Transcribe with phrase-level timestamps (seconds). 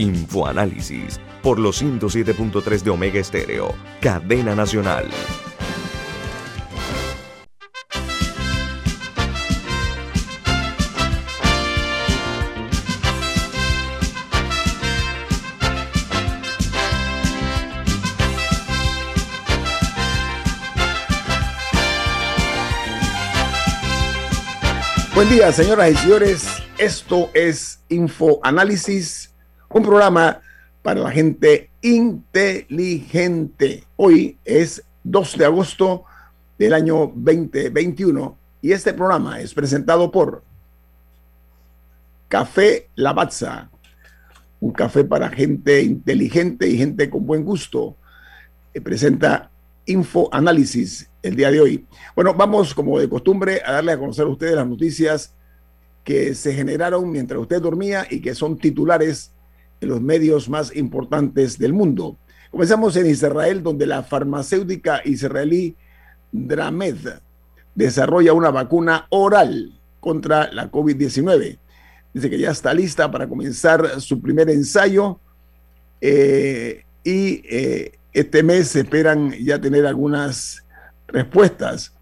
[0.00, 5.10] Infoanálisis por los 107.3 de Omega Estéreo, cadena nacional.
[25.14, 26.62] Buen día, señoras y señores.
[26.78, 29.29] Esto es Infoanálisis
[29.72, 30.40] un programa
[30.82, 33.84] para la gente inteligente.
[33.96, 36.04] Hoy es 2 de agosto
[36.58, 40.42] del año 2021 y este programa es presentado por
[42.28, 43.70] Café Lavazza,
[44.60, 47.96] un café para gente inteligente y gente con buen gusto.
[48.82, 49.50] presenta
[49.86, 51.86] Info Análisis el día de hoy.
[52.16, 55.32] Bueno, vamos como de costumbre a darle a conocer a ustedes las noticias
[56.02, 59.32] que se generaron mientras usted dormía y que son titulares
[59.80, 62.18] en los medios más importantes del mundo.
[62.50, 65.76] Comenzamos en Israel, donde la farmacéutica israelí
[66.32, 66.96] Dramed
[67.74, 71.58] desarrolla una vacuna oral contra la COVID-19.
[72.12, 75.20] Dice que ya está lista para comenzar su primer ensayo
[76.00, 80.64] eh, y eh, este mes esperan ya tener algunas
[81.06, 81.94] respuestas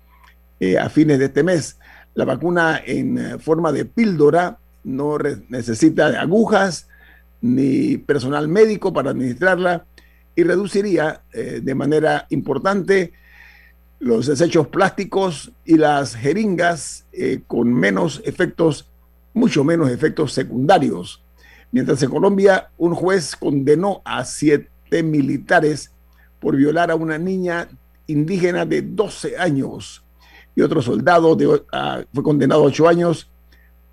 [0.61, 1.79] eh, a fines de este mes.
[2.15, 5.19] La vacuna en forma de píldora no
[5.49, 6.89] necesita agujas
[7.41, 9.87] ni personal médico para administrarla
[10.35, 13.13] y reduciría eh, de manera importante
[14.01, 18.89] los desechos plásticos y las jeringas eh, con menos efectos,
[19.35, 21.23] mucho menos efectos secundarios.
[21.73, 25.93] Mientras en Colombia un juez condenó a siete militares
[26.41, 27.69] por violar a una niña
[28.07, 30.05] indígena de 12 años
[30.55, 31.37] y otro soldado
[32.13, 33.31] fue condenado a 8 años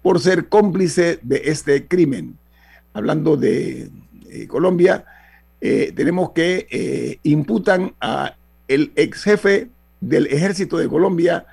[0.02, 2.38] por ser cómplice de este crimen
[2.96, 3.92] hablando de
[4.30, 5.06] eh, Colombia,
[5.60, 8.36] eh, tenemos que eh, imputan a
[8.70, 9.70] el ex jefe
[10.00, 11.46] del ejército de Colombia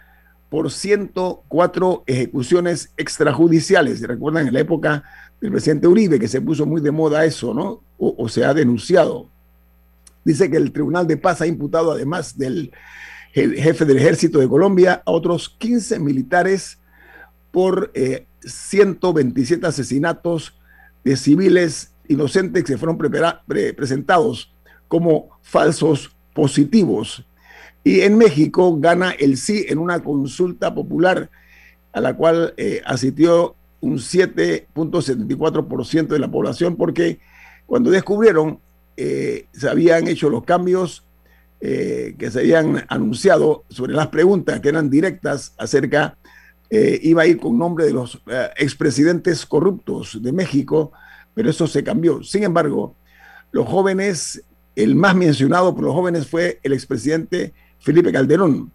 [0.48, 4.00] por 104 ejecuciones extrajudiciales.
[4.02, 5.02] ¿Recuerdan en la época
[5.41, 7.82] del presidente Uribe que se puso muy de moda eso, ¿no?
[7.98, 9.28] O, se ha denunciado.
[10.25, 12.72] Dice que el Tribunal de Paz ha imputado, además del
[13.32, 16.78] jefe del ejército de Colombia, a otros 15 militares
[17.50, 17.92] por
[18.44, 20.54] 127 asesinatos
[21.04, 24.52] de civiles inocentes que fueron presentados
[24.88, 27.24] como falsos positivos.
[27.84, 31.30] Y en México gana el sí en una consulta popular
[31.92, 37.19] a la cual eh, asistió un 7.74% de la población porque
[37.66, 38.60] cuando descubrieron
[38.96, 41.04] eh, se habían hecho los cambios
[41.60, 46.16] eh, que se habían anunciado sobre las preguntas que eran directas acerca
[46.75, 50.91] eh, iba a ir con nombre de los eh, expresidentes corruptos de México,
[51.34, 52.22] pero eso se cambió.
[52.22, 52.97] Sin embargo,
[53.50, 54.43] los jóvenes,
[54.75, 58.72] el más mencionado por los jóvenes fue el expresidente Felipe Calderón.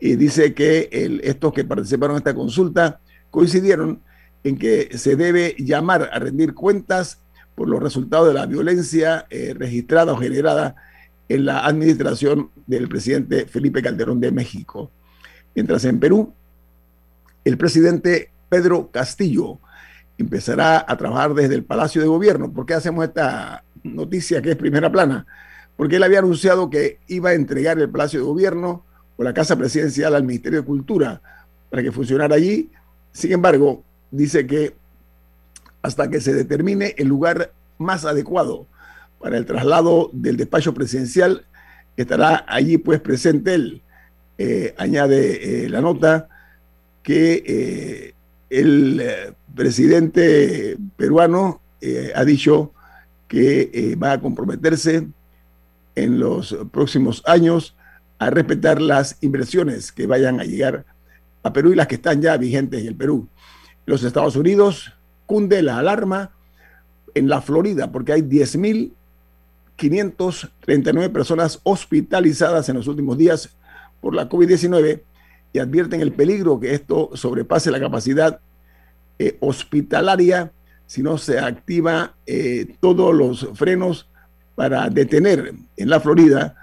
[0.00, 0.90] Y dice que
[1.22, 2.98] estos que participaron en esta consulta
[3.30, 4.02] coincidieron
[4.42, 7.22] en que se debe llamar a rendir cuentas
[7.54, 10.74] por los resultados de la violencia eh, registrada o generada
[11.28, 14.90] en la administración del presidente Felipe Calderón de México.
[15.54, 16.34] Mientras en Perú,
[17.46, 19.60] el presidente Pedro Castillo
[20.18, 22.52] empezará a trabajar desde el Palacio de Gobierno.
[22.52, 25.26] ¿Por qué hacemos esta noticia que es primera plana?
[25.76, 28.84] Porque él había anunciado que iba a entregar el Palacio de Gobierno
[29.16, 31.22] o la Casa Presidencial al Ministerio de Cultura
[31.70, 32.72] para que funcionara allí.
[33.12, 34.74] Sin embargo, dice que
[35.82, 38.66] hasta que se determine el lugar más adecuado
[39.20, 41.46] para el traslado del despacho presidencial,
[41.96, 43.82] estará allí pues presente él.
[44.36, 46.28] Eh, añade eh, la nota
[47.06, 48.14] que eh,
[48.50, 52.72] el eh, presidente peruano eh, ha dicho
[53.28, 55.06] que va a comprometerse
[55.94, 57.76] en los próximos años
[58.18, 60.84] a respetar las inversiones que vayan a llegar
[61.44, 63.28] a Perú y las que están ya vigentes en el Perú.
[63.84, 64.92] Los Estados Unidos
[65.26, 66.32] cunde la alarma
[67.14, 73.50] en la Florida porque hay 10.539 personas hospitalizadas en los últimos días
[74.00, 75.02] por la COVID-19
[75.56, 78.40] y advierten el peligro que esto sobrepase la capacidad
[79.18, 80.52] eh, hospitalaria
[80.86, 84.06] si no se activa eh, todos los frenos
[84.54, 86.56] para detener en la Florida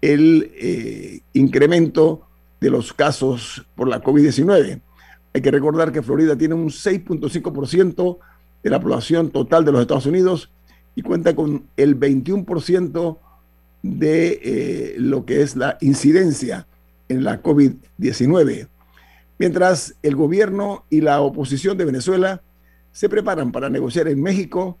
[0.00, 2.22] el eh, incremento
[2.62, 4.80] de los casos por la COVID-19.
[5.34, 8.18] Hay que recordar que Florida tiene un 6.5%
[8.62, 10.50] de la población total de los Estados Unidos
[10.94, 13.18] y cuenta con el 21%
[13.82, 16.66] de lo que es la incidencia
[17.10, 18.68] en la COVID-19.
[19.38, 22.42] Mientras el gobierno y la oposición de Venezuela
[22.92, 24.78] se preparan para negociar en México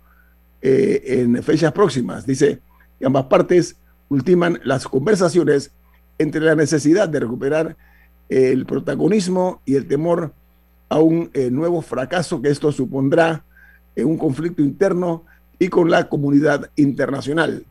[0.62, 2.26] eh, en fechas próximas.
[2.26, 2.60] Dice
[2.98, 3.76] que ambas partes
[4.08, 5.72] ultiman las conversaciones
[6.18, 7.76] entre la necesidad de recuperar
[8.28, 10.32] el protagonismo y el temor
[10.88, 13.44] a un eh, nuevo fracaso que esto supondrá
[13.96, 15.24] en un conflicto interno
[15.58, 17.64] y con la comunidad internacional.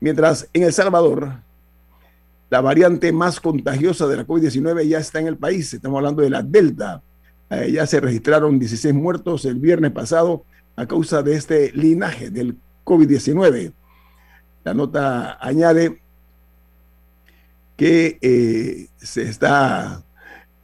[0.00, 1.40] Mientras en El Salvador,
[2.50, 6.30] la variante más contagiosa de la COVID-19 ya está en el país, estamos hablando de
[6.30, 7.02] la Delta.
[7.50, 10.44] Eh, ya se registraron 16 muertos el viernes pasado
[10.76, 13.72] a causa de este linaje del COVID-19.
[14.64, 16.00] La nota añade
[17.76, 20.02] que eh, se está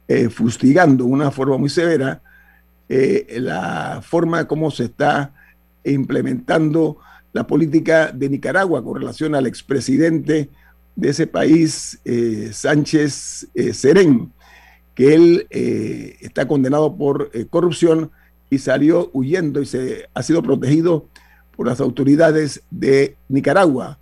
[0.07, 2.21] eh, fustigando una forma muy severa
[2.87, 5.33] eh, la forma como se está
[5.83, 6.97] implementando
[7.33, 10.49] la política de Nicaragua con relación al expresidente
[10.95, 11.99] de ese país,
[12.51, 14.31] Sánchez Serén,
[14.93, 15.47] que él
[16.21, 18.11] está condenado por corrupción
[18.49, 21.07] y salió huyendo y se ha sido protegido
[21.55, 23.99] por las autoridades de Nicaragua.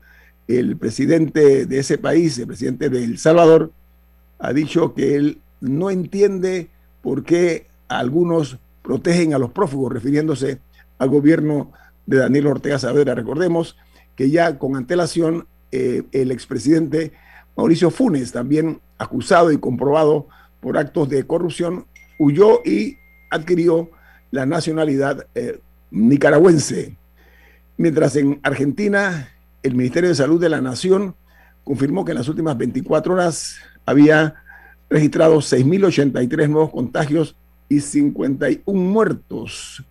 [0.48, 3.72] El presidente de ese país, el presidente de El Salvador,
[4.40, 6.68] ha dicho que él no entiende
[7.02, 10.60] por qué algunos protegen a los prófugos, refiriéndose
[10.98, 11.72] al gobierno
[12.06, 13.16] de Daniel Ortega Saavedra.
[13.16, 13.78] Recordemos
[14.16, 17.14] que ya con antelación eh, el expresidente
[17.58, 20.28] Mauricio Funes, también acusado y comprobado
[20.60, 21.88] por actos de corrupción,
[22.20, 22.98] huyó y
[23.32, 23.90] adquirió
[24.30, 25.60] la nacionalidad eh,
[25.90, 26.96] nicaragüense.
[27.76, 29.30] Mientras en Argentina,
[29.64, 31.16] el Ministerio de Salud de la Nación
[31.64, 34.36] confirmó que en las últimas 24 horas había
[34.92, 37.36] registrado 6.083 nuevos contagios
[37.68, 39.84] y 51 muertos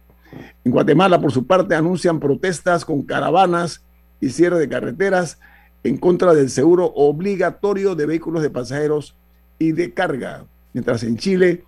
[0.65, 3.83] En Guatemala, por su parte, anuncian protestas con caravanas
[4.21, 5.39] y cierre de carreteras
[5.85, 9.15] en contra del seguro obligatorio de vehículos de pasajeros
[9.59, 10.45] y de carga.
[10.73, 11.65] Mientras en Chile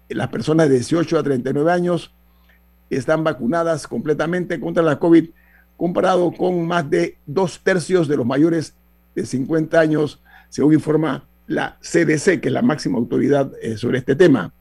[0.10, 2.14] las personas de 18 a 39 años,
[2.90, 5.30] están vacunadas completamente contra la COVID,
[5.78, 8.76] comparado con más de dos tercios de los mayores
[9.16, 14.52] de 50 años, según informa la CDC, que es la máxima autoridad sobre este tema.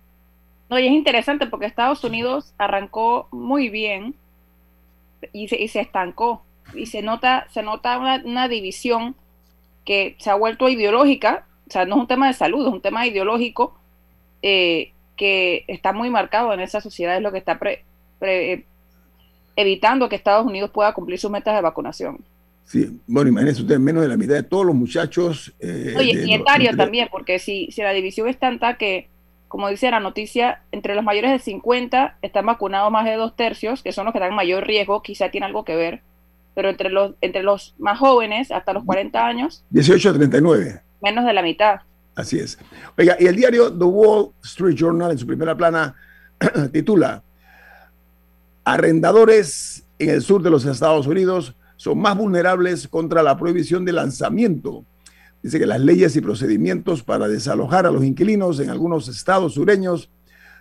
[0.71, 4.15] No, y es interesante porque Estados Unidos arrancó muy bien
[5.33, 6.43] y se, y se estancó.
[6.75, 9.17] Y se nota, se nota una, división
[9.87, 12.83] que se ha vuelto ideológica, o sea, no es un tema de salud, es un
[12.83, 13.79] tema ideológico
[14.43, 17.61] eh, que está muy marcado en esa sociedad, es lo que está
[19.57, 22.25] evitando que Estados Unidos pueda cumplir sus metas de vacunación.
[22.65, 25.53] Sí, bueno, imagínense ustedes, menos de la mitad de todos los muchachos.
[25.61, 29.09] Eh, Oye, y etario también, porque si, si la división es tanta que
[29.49, 33.83] como dice la noticia, entre los mayores de 50 están vacunados más de dos tercios,
[33.83, 36.03] que son los que dan mayor riesgo, quizá tiene algo que ver,
[36.55, 39.65] pero entre los, entre los más jóvenes, hasta los 40 años.
[39.71, 40.81] 18 a 39.
[41.03, 41.81] Menos de la mitad.
[42.19, 42.59] Así es.
[42.99, 45.95] Oiga, y el diario The Wall Street Journal en su primera plana
[46.73, 47.23] titula,
[48.65, 53.93] Arrendadores en el sur de los Estados Unidos son más vulnerables contra la prohibición de
[53.93, 54.85] lanzamiento
[55.43, 60.11] Dice que las leyes y procedimientos para desalojar a los inquilinos en algunos estados sureños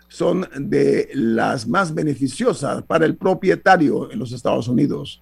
[0.07, 5.21] son de las más beneficiosas para el propietario en los Estados Unidos.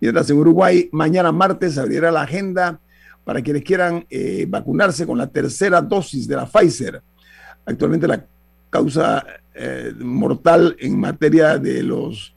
[0.00, 2.80] Mientras en Uruguay, mañana martes abrirá la agenda
[3.24, 7.00] para quienes quieran eh, vacunarse con la tercera dosis de la Pfizer.
[7.64, 8.26] Actualmente la
[8.70, 9.24] causa
[9.54, 12.34] eh, mortal en materia de los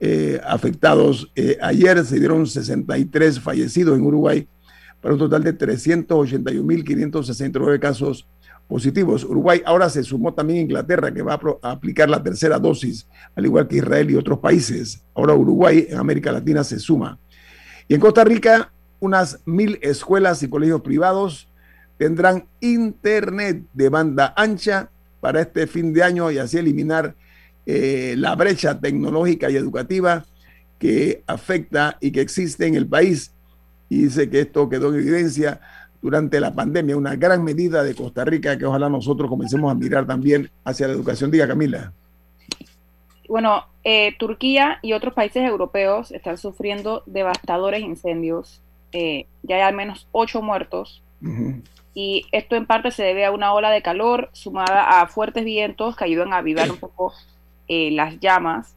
[0.00, 4.46] eh, afectados, ayer se dieron 63 fallecidos en Uruguay
[5.00, 8.28] para un total de 381.569 casos
[8.68, 9.24] positivos.
[9.24, 13.66] Uruguay ahora se sumó también Inglaterra, que va a, aplicar la tercera dosis, al igual
[13.66, 15.02] que Israel y otros países.
[15.14, 17.18] Ahora Uruguay en América Latina se suma.
[17.88, 18.70] Y en Costa Rica,
[19.00, 21.48] unas mil escuelas y colegios privados
[21.98, 24.90] tendrán internet de banda ancha
[25.20, 27.14] para este fin de año y así eliminar
[27.66, 30.24] eh, la brecha tecnológica y educativa
[30.78, 33.32] que afecta y que existe en el país
[33.88, 35.60] y dice que esto quedó en evidencia
[36.00, 40.06] durante la pandemia, una gran medida de Costa Rica que ojalá nosotros comencemos a mirar
[40.06, 41.30] también hacia la educación.
[41.30, 41.92] Diga, Camila.
[43.28, 48.62] Bueno, eh, Turquía y otros países europeos están sufriendo devastadores incendios.
[48.92, 51.02] Eh, ya hay al menos ocho muertos.
[51.94, 55.96] Y esto en parte se debe a una ola de calor sumada a fuertes vientos
[55.96, 57.12] que ayudan a avivar un poco
[57.66, 58.76] eh, las llamas.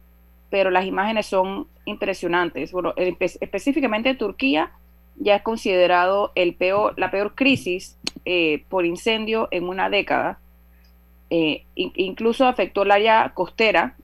[0.50, 2.72] Pero las imágenes son impresionantes.
[2.72, 4.72] Bueno, específicamente Turquía
[5.16, 10.38] ya es considerado el peor, la peor crisis eh, por incendio en una década.
[11.30, 13.96] Eh, incluso afectó el área costera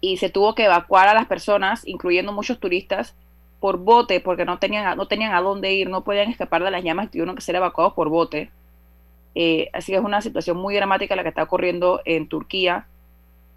[0.00, 3.14] y se tuvo que evacuar a las personas, incluyendo muchos turistas,
[3.60, 6.84] por bote, porque no tenían, no tenían a dónde ir, no podían escapar de las
[6.84, 8.50] llamas tuvieron que ser evacuados por bote.
[9.34, 12.86] Eh, así que es una situación muy dramática la que está ocurriendo en Turquía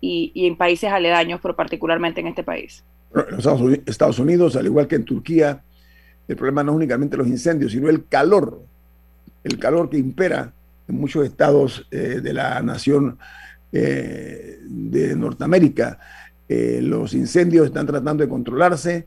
[0.02, 2.84] y, y en países aledaños, pero particularmente en este país.
[3.14, 5.62] En Estados Unidos, al igual que en Turquía,
[6.28, 8.62] el problema no es únicamente los incendios, sino el calor,
[9.44, 10.52] el calor que impera
[10.88, 13.18] en muchos estados eh, de la nación
[13.72, 16.00] eh, de Norteamérica.
[16.50, 19.06] Los incendios están tratando de controlarse.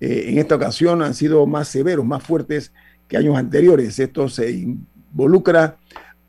[0.00, 2.72] En esta ocasión han sido más severos, más fuertes
[3.08, 3.98] que años anteriores.
[3.98, 5.78] Esto se involucra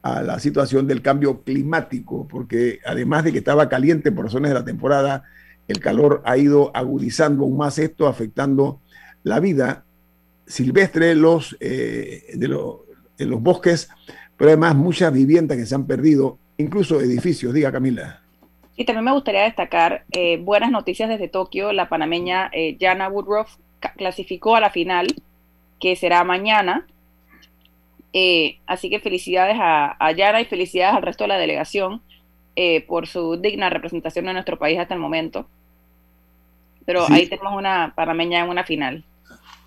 [0.02, 4.56] a la situación del cambio climático, porque además de que estaba caliente por razones de
[4.56, 5.24] la temporada,
[5.68, 8.82] el calor ha ido agudizando aún más esto, afectando
[9.24, 9.86] la vida
[10.48, 13.90] silvestre los, eh, de, los bosques,
[14.36, 17.54] pero además muchas viviendas que se han perdido, incluso edificios.
[17.54, 18.24] Diga, Camila.
[18.80, 21.74] Y también me gustaría destacar eh, buenas noticias desde Tokio.
[21.74, 23.58] La panameña eh, Jana Woodruff
[23.98, 25.08] clasificó a la final,
[25.82, 26.88] que será mañana.
[28.66, 32.02] así que felicidades a, a, Yana y felicidades al resto de la delegación
[32.88, 35.48] por su digna representación en nuestro país hasta el momento.
[36.86, 39.04] Pero ahí tenemos una panameña en una final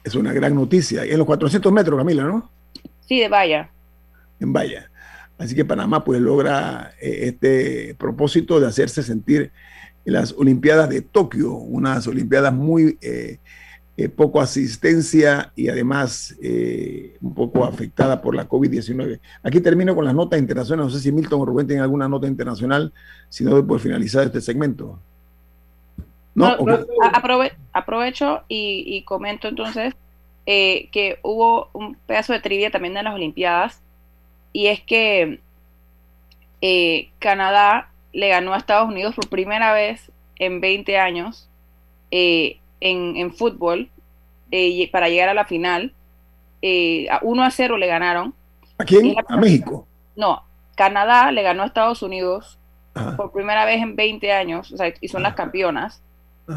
[0.05, 1.05] es una gran noticia.
[1.05, 2.51] En los 400 metros, Camila, ¿no?
[3.07, 3.71] Sí, de valla.
[4.41, 4.91] En valla.
[5.39, 9.51] Así que Panamá pues logra eh, este propósito de hacerse sentir
[10.05, 13.39] en las Olimpiadas de Tokio, unas Olimpiadas muy eh,
[13.97, 16.37] eh, poco asistencia y además
[17.21, 19.21] un poco afectada por la COVID-19.
[19.43, 20.93] Aquí termino con las notas internacionales.
[20.93, 22.93] No sé si Milton o Rubén tienen alguna nota internacional,
[23.29, 24.99] si no por finalizar este segmento.
[26.35, 26.57] No,
[27.73, 29.95] aprovecho y, comento entonces
[30.47, 33.82] que hubo un pedazo de trivia también en las Olimpiadas
[34.53, 35.41] y es que
[36.61, 41.49] eh, Canadá le ganó a Estados Unidos por primera vez en 20 años
[42.11, 43.89] eh, en, fútbol
[44.91, 45.95] para llegar a la final.
[46.63, 48.35] a 1 a 0 le ganaron.
[48.79, 49.15] ¿A quién?
[49.29, 49.87] ¿A México?
[50.15, 50.43] No,
[50.77, 52.59] Canadá le ganó a Estados Unidos
[53.17, 56.03] por primera vez en 20 años, o sea, y son las campeonas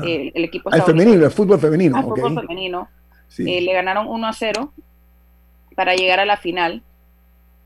[0.03, 2.01] el equipo el femenino, el fútbol femenino.
[2.01, 2.89] fútbol femenino.
[3.37, 4.73] Eh, le ganaron 1 a 0
[5.75, 6.83] para llegar a la final.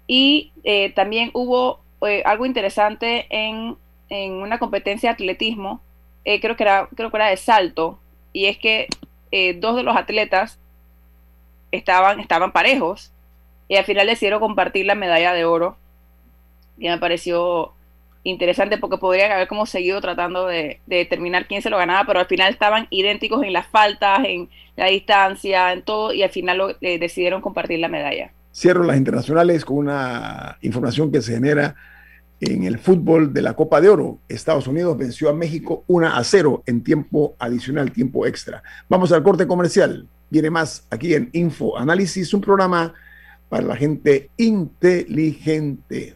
[0.10, 3.78] Y eh, también hubo eh, algo interesante en,
[4.10, 5.82] una competencia de atletismo,
[6.24, 8.00] creo, que era, creo que era de salto,
[8.34, 8.88] y es que
[9.60, 10.58] dos de los atletas
[11.72, 13.12] estaban, estaban parejos
[13.68, 15.78] y al final decidieron compartir la medalla de oro.
[16.80, 17.74] Y me pareció
[18.24, 22.25] interesante porque podrían haber como seguido tratando de, determinar quién se lo ganaba, pero al
[22.25, 27.00] final estaban idénticos en las faltas, en la distancia, en todo, y al final eh,
[27.00, 28.32] decidieron compartir la medalla.
[28.51, 31.75] Cierro las internacionales con una información que se genera
[32.41, 36.24] En el fútbol de la Copa de Oro, Estados Unidos venció a México 1 a
[36.24, 38.63] 0 en tiempo adicional, tiempo extra.
[38.88, 40.08] Vamos al corte comercial.
[40.29, 42.94] Viene más aquí en Info Análisis, un programa
[43.50, 46.15] para la gente inteligente.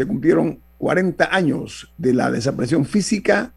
[0.00, 3.52] se cumplieron 40 años de la desaparición física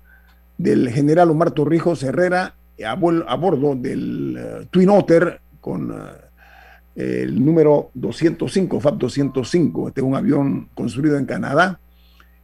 [0.58, 5.95] del general Omar Torrijos Herrera a, bordo del eh, Twin Otter con
[6.97, 9.88] eh, el número 205, FAB 205.
[9.88, 11.79] Este es un avión construido en Canadá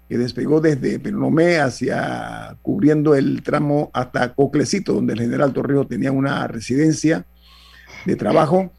[0.07, 6.13] que despegó desde Peronomé hacia cubriendo el tramo hasta Coclecito, donde el general Torrijos tenía
[6.13, 7.25] una residencia
[8.05, 8.71] de trabajo.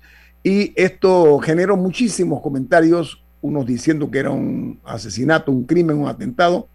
[0.43, 6.69] Y esto generó muchísimos comentarios, unos diciendo que era un asesinato, un crimen, un atentado,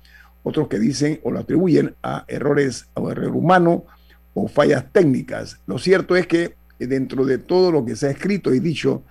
[0.43, 3.85] otros que dicen o lo atribuyen a errores o error humano
[4.33, 5.59] o fallas técnicas.
[5.65, 9.03] Lo cierto es que dentro de todo lo que se ha escrito y dicho,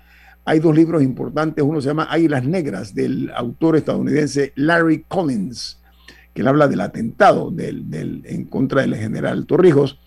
[0.44, 1.64] hay dos libros importantes.
[1.64, 5.80] Uno se llama Águilas Negras del autor estadounidense Larry Collins,
[6.34, 9.98] que él habla del atentado del, en contra del general Torrijos.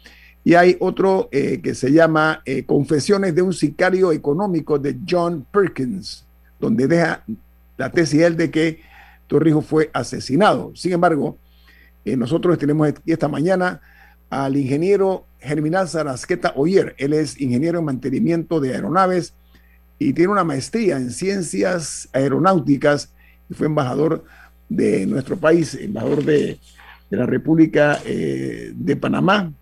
[0.43, 5.45] Y hay otro eh, que se llama eh, Confesiones de un sicario económico de John
[5.51, 6.26] Perkins,
[6.59, 7.23] donde deja
[7.77, 8.81] la tesis él de que
[9.27, 10.71] Torrijos fue asesinado.
[10.75, 11.37] Sin embargo,
[12.05, 13.81] eh, nosotros tenemos esta mañana
[14.29, 16.95] al ingeniero Germinal Sarasqueta Oyer.
[16.97, 19.33] Él es ingeniero en mantenimiento de aeronaves
[19.99, 23.11] y tiene una maestría en ciencias aeronáuticas
[23.49, 24.23] y fue embajador
[24.69, 26.59] de nuestro país, embajador de,
[27.09, 29.53] la República eh, de Panamá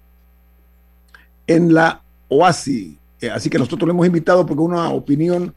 [1.45, 2.97] en la OASI.
[3.21, 5.53] Eh, así que nosotros lo hemos invitado porque una opinión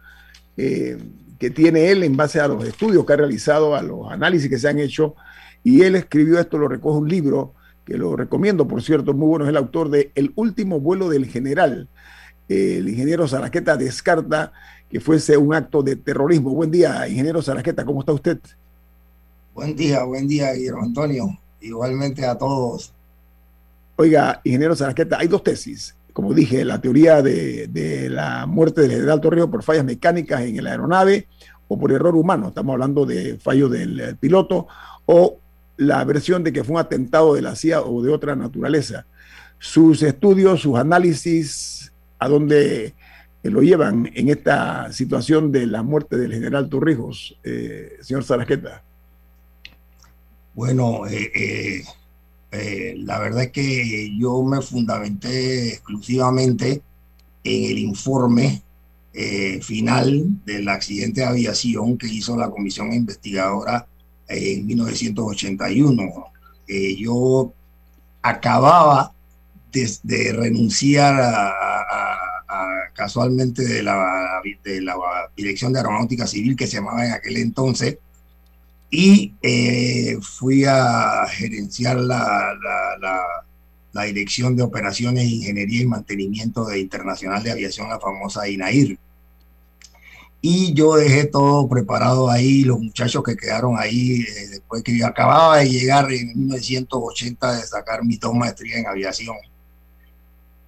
[1.38, 4.58] que tiene él en base a los estudios que ha realizado, a los análisis que
[4.58, 5.14] se han hecho,
[5.62, 9.44] y él escribió esto, lo recoge un libro que lo recomiendo, por cierto, muy bueno,
[9.44, 11.88] es el autor de El último vuelo del general.
[12.48, 14.52] el ingeniero Zaraqueta descarta
[14.90, 16.50] que fuese un acto de terrorismo.
[16.50, 18.38] Buen día, ingeniero Zaraqueta, ¿cómo está usted?
[19.54, 21.38] Buen día, buen día, Guillermo Antonio.
[21.60, 22.92] Igualmente a todos.
[23.96, 25.94] Oiga, ingeniero Zaraqueta, hay dos tesis.
[26.18, 30.72] Como dije, la teoría de, la muerte del general Torrijos por fallas mecánicas en la
[30.72, 31.28] aeronave
[31.68, 34.66] o por error humano, estamos hablando de fallo del piloto,
[35.06, 35.38] o
[35.76, 39.06] la versión de que fue un atentado de la CIA o de otra naturaleza.
[39.60, 42.94] Sus estudios, sus análisis, a dónde eh,
[43.44, 48.82] lo llevan en esta situación de la muerte del general Torrijos, eh, señor Sarasqueta.
[50.52, 51.84] Bueno, eh,
[52.50, 56.82] la verdad es que yo me fundamenté exclusivamente
[57.44, 58.62] en el informe
[59.62, 63.86] final del accidente de aviación que hizo la comisión investigadora
[64.28, 66.24] en 1981.
[66.66, 67.52] Eh, yo
[68.22, 69.12] acababa
[69.72, 71.54] de, renunciar a,
[72.94, 74.94] casualmente de la, de la
[75.36, 77.98] Dirección de Aeronáutica Civil que se llamaba en aquel entonces
[78.90, 82.54] y eh, fui a gerenciar la,
[83.92, 88.98] la Dirección de Operaciones, Ingeniería y Mantenimiento de Internacional de Aviación, la famosa INAIR.
[90.40, 95.06] Y yo dejé todo preparado ahí, los muchachos que quedaron ahí, eh, después que yo
[95.06, 99.36] acababa de llegar en 1980 de sacar mi dos maestría en aviación.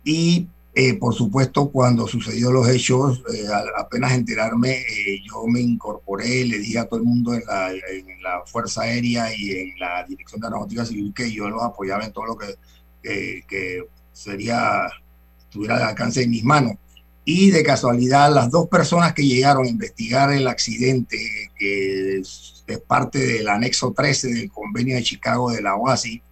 [0.04, 3.44] Y eh, por supuesto, cuando sucedió los hechos, eh,
[3.76, 8.22] apenas enterarme, eh, yo me incorporé, le dije a todo el mundo en la, en
[8.22, 12.12] la, Fuerza Aérea y en la Dirección de Aeronáutica Civil que yo los apoyaba en
[12.12, 12.54] todo lo que,
[13.48, 14.86] que sería,
[15.40, 16.74] estuviera al alcance de mis manos.
[17.24, 21.18] Y de casualidad, las dos personas que llegaron a investigar el accidente,
[21.58, 26.22] que es, es parte del anexo 13 del convenio de Chicago de la OASI,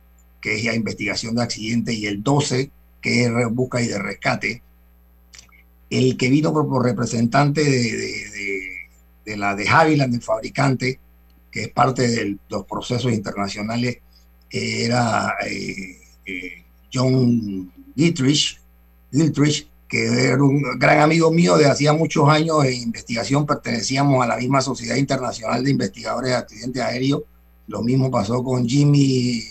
[0.41, 4.63] que es la investigación de accidentes, y el 12, que es busca y de rescate,
[5.91, 10.99] el que vino por, representante de, la de Haviland, del fabricante,
[11.51, 13.99] que es parte de los procesos internacionales,
[14.51, 18.61] era eh, eh, John Dietrich,
[19.11, 24.27] Dietrich, que era un gran amigo mío de hacía muchos años en investigación, pertenecíamos a
[24.29, 27.23] la misma Sociedad Internacional de Investigadores de Accidentes Aéreos.
[27.67, 29.43] Lo mismo pasó con Jimmy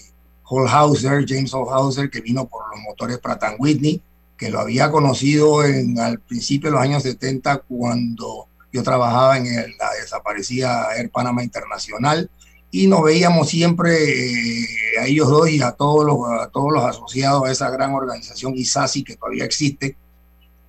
[0.49, 4.01] Holhauser, James Holhauser, que vino por los motores Pratt Whitney,
[4.37, 9.45] que lo había conocido en, al principio de los años 70 cuando yo trabajaba en
[9.45, 12.29] la desaparecida Air Panama Internacional
[12.71, 14.67] y nos veíamos siempre eh,
[15.01, 19.03] a ellos dos y a todos, los, todos los asociados a esa gran organización ISASI
[19.03, 19.97] que todavía existe,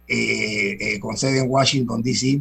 [0.07, 2.41] eh, eh, con sede en Washington, D.C.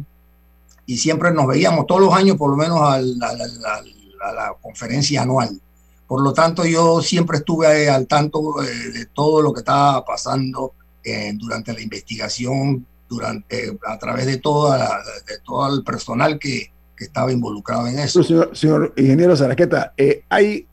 [0.86, 5.60] Y siempre nos veíamos todos los años, por lo menos a la conferencia anual.
[6.08, 10.72] Por lo tanto, yo siempre estuve al tanto eh, de todo lo que estaba pasando
[11.04, 18.00] eh, durante la investigación, durante, a través de, todo el personal que, estaba involucrado en
[18.00, 18.24] eso.
[18.24, 20.66] Señor, ingeniero Zaraqueta, eh, hay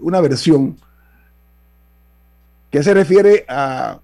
[0.00, 0.78] una versión
[2.70, 4.00] que se refiere a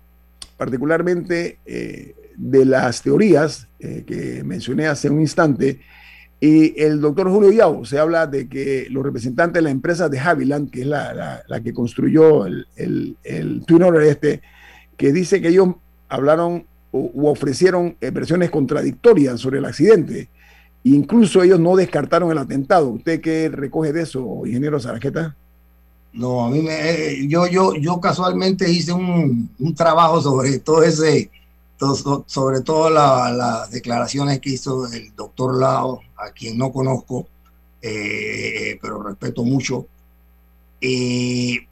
[0.59, 5.81] particularmente de las teorías que mencioné hace un instante,
[6.45, 10.19] y el doctor Julio Yao se habla de que los representantes de la empresa de
[10.19, 14.43] Haviland, que es la, la, que construyó el, el, el Twin este,
[14.97, 15.69] que dice que ellos
[16.09, 20.31] hablaron o, ofrecieron eh, versiones contradictorias sobre el accidente.
[20.83, 22.89] Incluso ellos no descartaron el atentado.
[22.89, 25.37] ¿Usted qué recoge de eso, ingeniero Zaraqueta?
[26.13, 30.83] No, a mí me, eh, yo, yo, yo casualmente hice un, un trabajo sobre todo
[30.83, 31.31] ese,
[32.27, 37.29] sobre todo las declaraciones que hizo el doctor Lao, a quien no conozco,
[37.81, 39.87] eh, pero respeto mucho,
[40.81, 41.67] eh,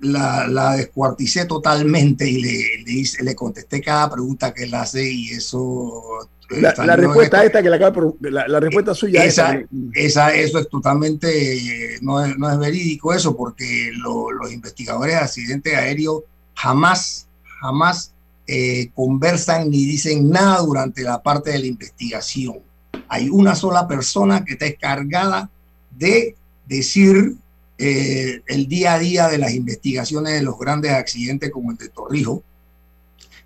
[0.00, 6.28] la, la, descuarticé totalmente y le, le, contesté cada pregunta que él hace y eso...
[6.50, 7.78] Eh, la, respuesta esta que la,
[8.22, 13.36] la, la respuesta suya esa, esa, eso es totalmente no es, no es verídico eso
[13.36, 16.24] porque los investigadores de accidentes aéreos
[16.56, 17.28] jamás
[17.60, 18.12] jamás
[18.52, 22.58] eh, conversan ni dicen nada durante la parte de la investigación.
[23.06, 25.48] Hay una sola persona que está encargada
[25.96, 26.34] de
[26.66, 27.36] decir
[27.78, 31.90] eh, el día a día de las investigaciones de los grandes accidentes como el de
[31.90, 32.40] Torrijos,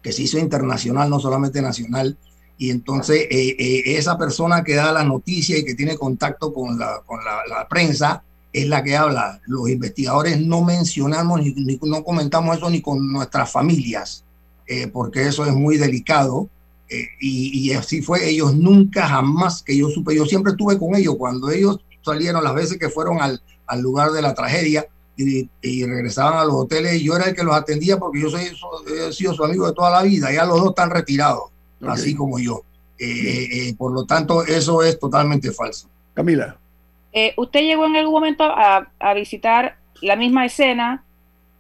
[0.01, 2.17] que se hizo internacional, no solamente nacional.
[2.57, 7.03] Y entonces eh, esa persona que da la noticia y que tiene contacto con la,
[7.05, 9.39] con la, prensa es la que habla.
[9.45, 14.24] Los investigadores no mencionamos ni, no comentamos eso ni con nuestras familias.
[14.67, 16.49] Eh, porque eso es muy delicado.
[16.89, 21.17] Eh, y, así fue, ellos nunca, jamás que yo supe, yo siempre estuve con ellos
[21.17, 25.49] cuando ellos salieron las veces que fueron al, al lugar de la tragedia y,
[25.85, 28.43] regresaban a los hoteles, yo era el que los atendía porque yo soy,
[29.09, 31.51] he sido su amigo de toda la vida, ya los dos están retirados,
[31.87, 32.63] así como yo.
[32.99, 35.89] Eh, por lo tanto, eso es totalmente falso.
[36.13, 36.59] Camila.
[37.37, 41.05] ¿Usted llegó en algún momento a, a visitar la misma escena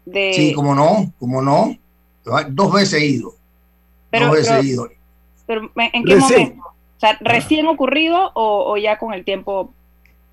[0.04, 0.32] de...
[0.34, 1.76] Sí, como no, como no.
[2.24, 3.34] Dos veces he ido.
[4.10, 4.88] Pero, dos veces he ido.
[5.46, 6.62] Pero, ¿en qué momento?
[6.96, 9.72] O sea, ¿recién ocurrido o, ya con el tiempo?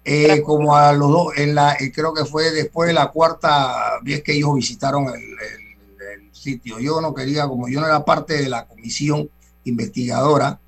[0.04, 4.00] Eh, como a los dos, en la, eh, creo que fue después de la cuarta
[4.02, 6.80] vez que ellos visitaron el, sitio.
[6.80, 9.30] Yo no quería, como yo no era parte de la comisión
[9.64, 10.60] investigadora,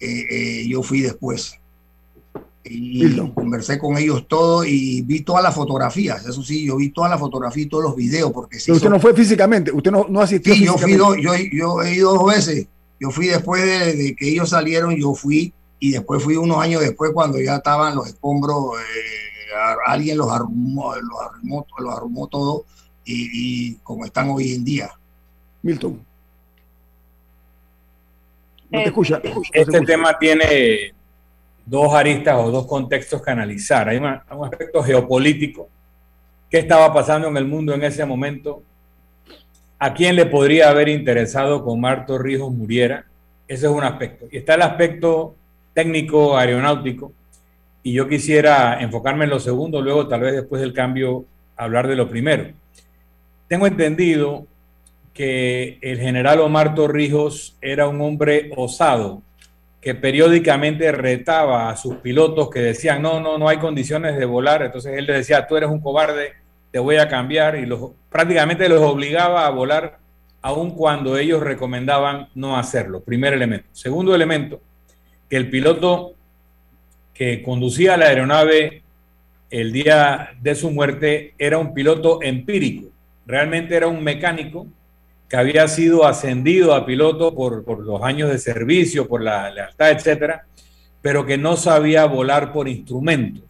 [0.00, 1.58] eh, yo fui después
[2.70, 6.26] y conversé con ellos todo y vi todas las fotografías.
[6.26, 8.32] Eso sí, yo vi todas las fotografías y todos los videos.
[8.32, 10.54] Porque Pero usted no fue físicamente, usted no, no asistió.
[10.54, 12.66] Sí, yo fui yo, yo he ido dos veces.
[13.00, 17.12] Yo fui después de, que ellos salieron, yo fui y después fui unos años después
[17.12, 19.54] cuando ya estaban los escombros, eh,
[19.86, 22.64] alguien los arrumó, los arrumó, los arrumó todo
[23.04, 24.90] y, como están hoy en día.
[25.62, 26.04] Milton.
[28.70, 29.22] No te eh, escucha.
[29.52, 30.92] Este tema tiene
[31.68, 33.88] dos aristas o dos contextos que analizar.
[33.88, 34.06] Hay un
[34.44, 35.68] aspecto geopolítico.
[36.50, 38.62] ¿Qué estaba pasando en el mundo en ese momento?
[39.78, 43.04] a quién le podría haber interesado que Omar Torrijos muriera.
[43.46, 44.26] Ese es un aspecto.
[44.30, 45.34] Y está el aspecto
[45.72, 47.12] técnico aeronáutico.
[47.82, 51.24] Y yo quisiera enfocarme en lo segundo, luego tal vez después del cambio
[51.56, 52.48] hablar de lo primero.
[53.46, 54.46] Tengo entendido
[55.14, 59.22] que el general Omar Torrijos era un hombre osado,
[59.80, 64.62] que periódicamente retaba a sus pilotos que decían, no, no, no hay condiciones de volar.
[64.62, 66.32] Entonces él les decía, tú eres un cobarde,
[66.70, 67.56] te voy a cambiar.
[67.56, 69.98] Y los, prácticamente los obligaba a volar,
[70.42, 73.00] aun cuando ellos recomendaban no hacerlo.
[73.00, 73.68] Primer elemento.
[73.72, 74.60] Segundo elemento,
[75.28, 76.14] que el piloto
[77.14, 78.82] que conducía la aeronave
[79.50, 82.88] el día de su muerte era un piloto empírico.
[83.26, 84.66] Realmente era un mecánico
[85.28, 90.46] que había sido ascendido a piloto por, los años de servicio, por la lealtad, etcétera,
[91.02, 93.44] pero que no sabía volar por instrumentos,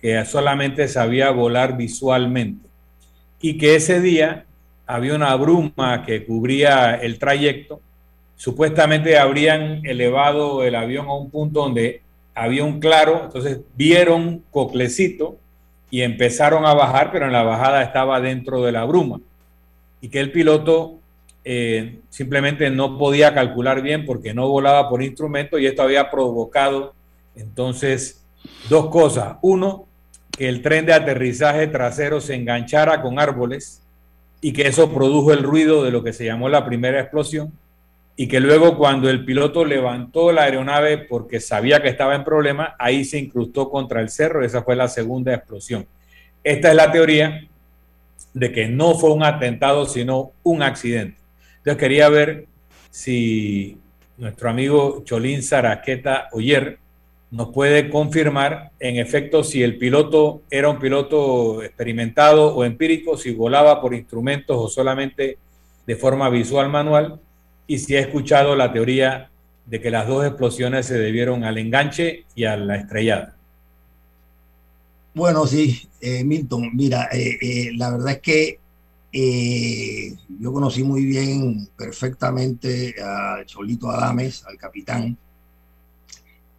[0.00, 2.68] que solamente sabía volar visualmente.
[3.42, 4.46] Y que ese día
[4.86, 7.80] había una bruma que cubría el trayecto.
[8.36, 12.02] Supuestamente habrían elevado el avión a un punto donde
[12.34, 15.36] había un claro, entonces vieron Coclecito
[15.90, 19.20] y empezaron a bajar, pero en la bajada estaba dentro de la bruma.
[20.00, 20.99] Y que el piloto
[21.44, 26.94] eh, simplemente no podía calcular bien porque no volaba por instrumento y esto había provocado
[27.34, 28.24] entonces
[28.68, 29.36] dos cosas.
[29.42, 29.86] Uno,
[30.30, 33.82] que el tren de aterrizaje trasero se enganchara con árboles
[34.40, 37.52] y que eso produjo el ruido de lo que se llamó la primera explosión
[38.16, 42.74] y que luego cuando el piloto levantó la aeronave porque sabía que estaba en problema,
[42.78, 45.86] ahí se incrustó contra el cerro esa fue la segunda explosión.
[46.44, 47.48] Esta es la teoría
[48.32, 51.19] de que no fue un atentado, sino un accidente.
[51.60, 52.46] Entonces quería ver
[52.90, 53.78] si
[54.16, 56.78] nuestro amigo Cholín Zaraqueta Oyer
[57.30, 63.32] nos puede confirmar en efecto si el piloto era un piloto experimentado o empírico, si
[63.32, 65.38] volaba por instrumentos o solamente
[65.86, 67.20] de forma visual manual,
[67.66, 69.30] y si ha escuchado la teoría
[69.66, 73.36] de que las dos explosiones se debieron al enganche y a la estrellada.
[75.14, 78.58] Bueno, sí, eh, Milton, mira, eh, eh, la verdad es que
[79.12, 85.18] eh, yo conocí muy bien, perfectamente al Cholito Adames, al capitán,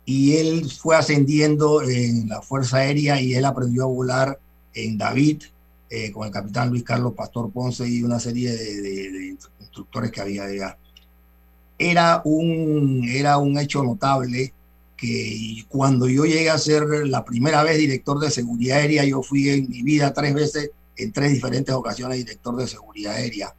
[0.05, 4.39] y él fue ascendiendo en la Fuerza Aérea y él aprendió a volar
[4.73, 5.43] en David
[5.89, 10.43] eh, con el capitán Luis Carlos Pastor Ponce y una serie de, instructores que había
[10.43, 10.77] allá.
[11.77, 14.53] Era un, era un hecho notable
[14.97, 19.49] que cuando yo llegué a ser la primera vez director de seguridad aérea, yo fui
[19.49, 23.55] en mi vida tres veces en tres diferentes ocasiones director de seguridad aérea.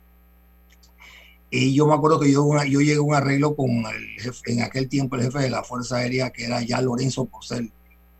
[1.51, 4.63] Y yo me acuerdo que yo, yo llegué a un arreglo con el jefe, en
[4.63, 7.71] aquel tiempo el jefe de la Fuerza Aérea, que era ya Lorenzo Porcel.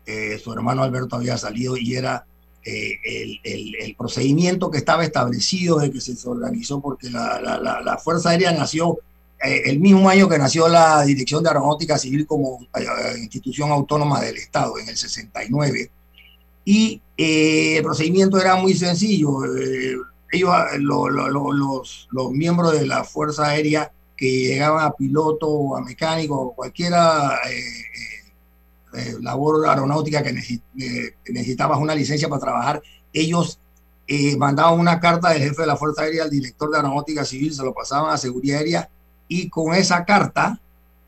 [0.05, 2.27] Eh, su hermano Alberto había salido y era
[2.63, 7.81] eh, el, el, el, procedimiento que estaba establecido de que se organizó, porque la, la,
[7.81, 8.99] la, Fuerza Aérea nació
[9.43, 12.59] eh, el mismo año que nació la Dirección de Aeronáutica Civil como
[13.17, 15.89] institución autónoma del Estado, en el 69
[16.65, 19.45] y eh, el procedimiento era muy sencillo.
[19.45, 19.97] Eh,
[20.31, 26.39] ellos, los, los, miembros de la Fuerza Aérea que llegaban a piloto o a mecánico
[26.39, 30.33] o cualquiera eh, labor aeronáutica que,
[31.29, 33.59] necesitabas una licencia para trabajar, ellos
[34.37, 37.63] mandaban una carta del jefe de la Fuerza Aérea al director de Aeronáutica Civil, se
[37.63, 38.89] lo pasaban a Seguridad Aérea
[39.27, 40.59] y con esa carta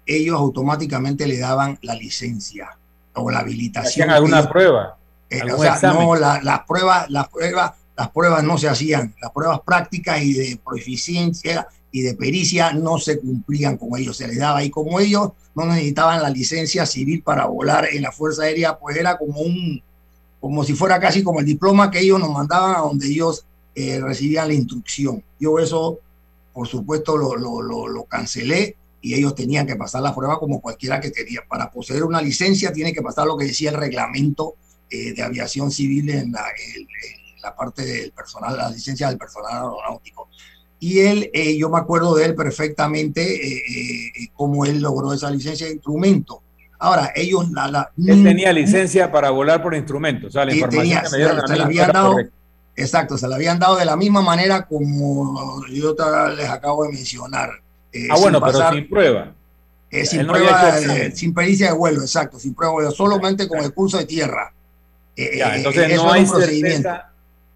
[0.06, 2.78] ellos automáticamente le daban la licencia
[3.14, 3.88] o la habilitación.
[3.88, 4.98] ¿Hacían alguna prueba?
[5.30, 9.62] Eh, o sea, no, las pruebas, las pruebas, las pruebas no se hacían, las pruebas
[9.66, 14.64] prácticas y de proficiencia y de pericia no se cumplían como ellos, se les daba.
[14.64, 18.98] Y como ellos no necesitaban la licencia civil para volar en la Fuerza Aérea, pues
[18.98, 19.82] era como un,
[20.40, 24.00] como si fuera casi como el diploma que ellos nos mandaban a donde ellos eh,
[24.02, 25.24] recibían la instrucción.
[25.40, 26.00] Yo eso,
[26.54, 30.60] por supuesto, lo, lo, lo, lo cancelé y ellos tenían que pasar la prueba como
[30.60, 31.42] cualquiera que tenía.
[31.48, 34.56] Para poseer una licencia tiene que pasar lo que decía el reglamento
[34.96, 36.46] eh, de aviación civil en la,
[37.42, 40.30] la, parte del personal, la licencia del personal aeronáutico.
[40.80, 45.68] Y él, eh, yo me acuerdo de él perfectamente, eh, cómo él logró esa licencia
[45.68, 46.42] de instrumento.
[46.80, 47.68] Ahora, ellos la...
[47.68, 51.48] la él tenía licencia para volar por instrumento, o sea, la información que me dieron
[51.48, 52.18] se, habían dado,
[52.76, 55.96] Exacto, se la habían dado de la misma manera como yo
[56.38, 57.50] les acabo de mencionar.
[58.10, 59.34] ah, bueno, pero sin prueba.
[60.04, 60.82] sin prueba,
[61.14, 64.55] sin pericia de vuelo, exacto, sin prueba de vuelo, solamente con el curso de tierra.
[65.16, 67.12] Eh, eh, entonces no hay, certeza,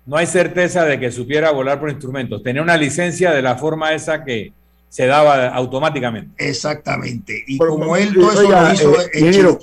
[0.06, 2.41] no hay certeza de que supiera volar por instrumentos.
[2.41, 4.54] Tenía una licencia de la forma esa que
[4.88, 6.32] se daba automáticamente.
[6.50, 7.43] Exactamente.
[7.48, 9.02] Y como él todo eso lo hizo.
[9.02, 9.60] Eh, ingeniero,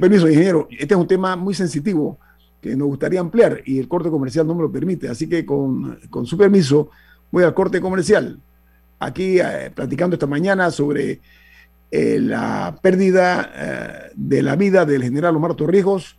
[0.00, 2.18] permiso, ingeniero, este es un tema muy sensitivo
[2.60, 5.08] que nos gustaría ampliar y el corte comercial no me lo permite.
[5.08, 6.90] Así que con, con su permiso
[7.30, 8.38] voy al corte comercial.
[8.98, 11.20] aquí eh, platicando esta mañana sobre
[11.90, 16.16] eh, la pérdida eh, de la vida del general Omar Torrijos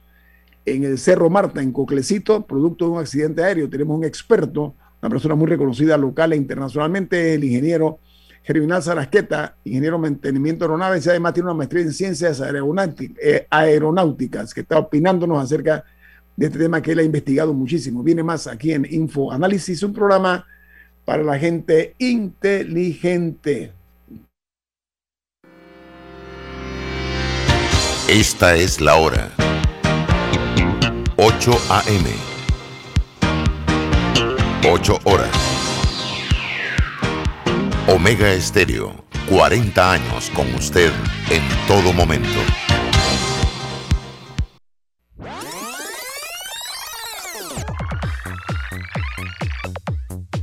[0.67, 3.69] en el Cerro Marta, en Coclecito, producto de un accidente aéreo.
[3.69, 7.99] Tenemos un experto, una persona muy reconocida local e internacionalmente, el ingeniero
[8.43, 12.41] Germinal Sarasqueta, ingeniero de mantenimiento de aeronaves, y además tiene una maestría en ciencias
[13.49, 15.85] aeronáuticas, que está opinándonos acerca
[16.35, 18.03] de este tema que él ha investigado muchísimo.
[18.03, 20.45] Viene más aquí en Info Análisis, un programa
[21.05, 23.71] para la gente inteligente.
[28.09, 29.46] Esta es la hora.
[31.19, 32.09] 8 a.m.
[34.69, 35.35] 8 horas.
[37.87, 38.93] Omega Estéreo,
[39.27, 40.91] 40 años con usted
[41.31, 42.39] en todo momento.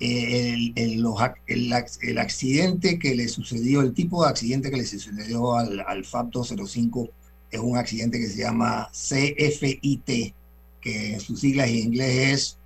[0.00, 6.04] El, el, accidente que le sucedió, el tipo de accidente que le sucedió al, al
[6.04, 7.10] FAP 205
[7.50, 10.34] es un accidente que se llama CFIT,
[10.80, 12.58] que en sus siglas en inglés es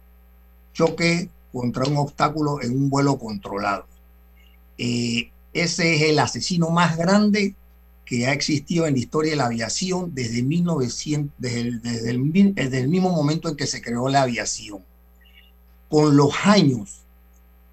[0.74, 3.86] choque contra un obstáculo en un vuelo controlado.
[4.78, 7.54] Eh, ese es el asesino más grande
[8.04, 13.48] que ha existido en la historia de la aviación desde, 1900, desde, el mismo momento
[13.48, 14.80] en que se creó la aviación.
[15.88, 17.01] Con los años,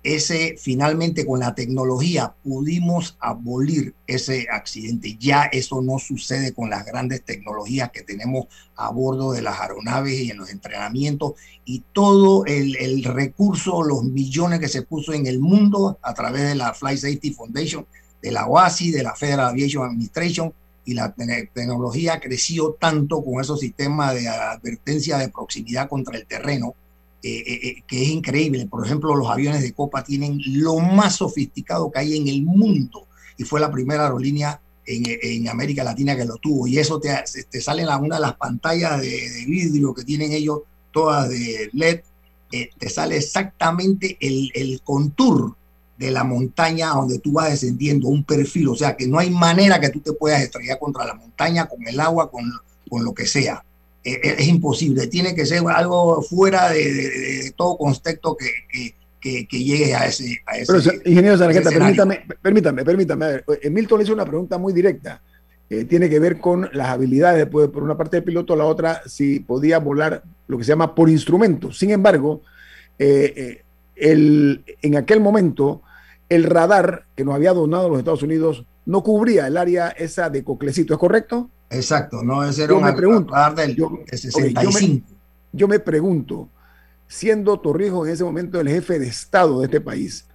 [0.03, 5.17] ese finalmente con la tecnología pudimos abolir ese accidente.
[5.19, 10.19] Ya eso no sucede con las grandes tecnologías que tenemos a bordo de las aeronaves
[10.19, 11.33] y en los entrenamientos
[11.65, 16.55] y todo el, recurso, los millones que se puso en el mundo a través de
[16.55, 17.85] la Flight Safety Foundation,
[18.21, 20.53] de la OASI, de la Federal Aviation Administration
[20.85, 26.73] y la tecnología creció tanto con esos sistemas de advertencia de proximidad contra el terreno
[27.21, 28.65] que es increíble.
[28.67, 33.07] Por ejemplo, los aviones de Copa tienen lo más sofisticado que hay en el mundo
[33.37, 36.67] y fue la primera aerolínea en, América Latina que lo tuvo.
[36.67, 37.09] Y eso te,
[37.49, 40.61] te sale en una de las pantallas de, vidrio que tienen ellos,
[40.91, 42.01] todas de LED,
[42.51, 45.55] eh, te sale exactamente el, el contour
[45.97, 49.79] de la montaña donde tú vas descendiendo, un perfil, o sea que no hay manera
[49.79, 52.49] que tú te puedas estrellar contra la montaña, con el agua, con,
[52.89, 53.63] con lo que sea.
[54.09, 59.93] Eh, eh, es imposible, tiene que ser algo fuera de, todo contexto que, que, llegue
[59.93, 60.41] a ese.
[60.45, 63.25] A Pero, ingeniero Sargenta, permítame, permítame, permítame.
[63.25, 65.21] A ver, Milton le hizo una pregunta muy directa.
[65.69, 69.03] Eh, tiene que ver con las habilidades, pues, por una parte del piloto, la otra,
[69.05, 71.71] si podía volar lo que se llama por instrumento.
[71.71, 72.41] Sin embargo,
[72.97, 73.61] eh,
[73.95, 75.83] el, en aquel momento,
[76.27, 80.43] el radar que nos había donado los Estados Unidos no cubría el área esa de
[80.43, 81.51] Coclecito, ¿es correcto?
[81.69, 85.05] Exacto, no, ese era un radar del, yo, 65.
[85.51, 86.49] yo me pregunto,
[87.07, 90.25] siendo Torrijos en ese momento el jefe de Estado de este país,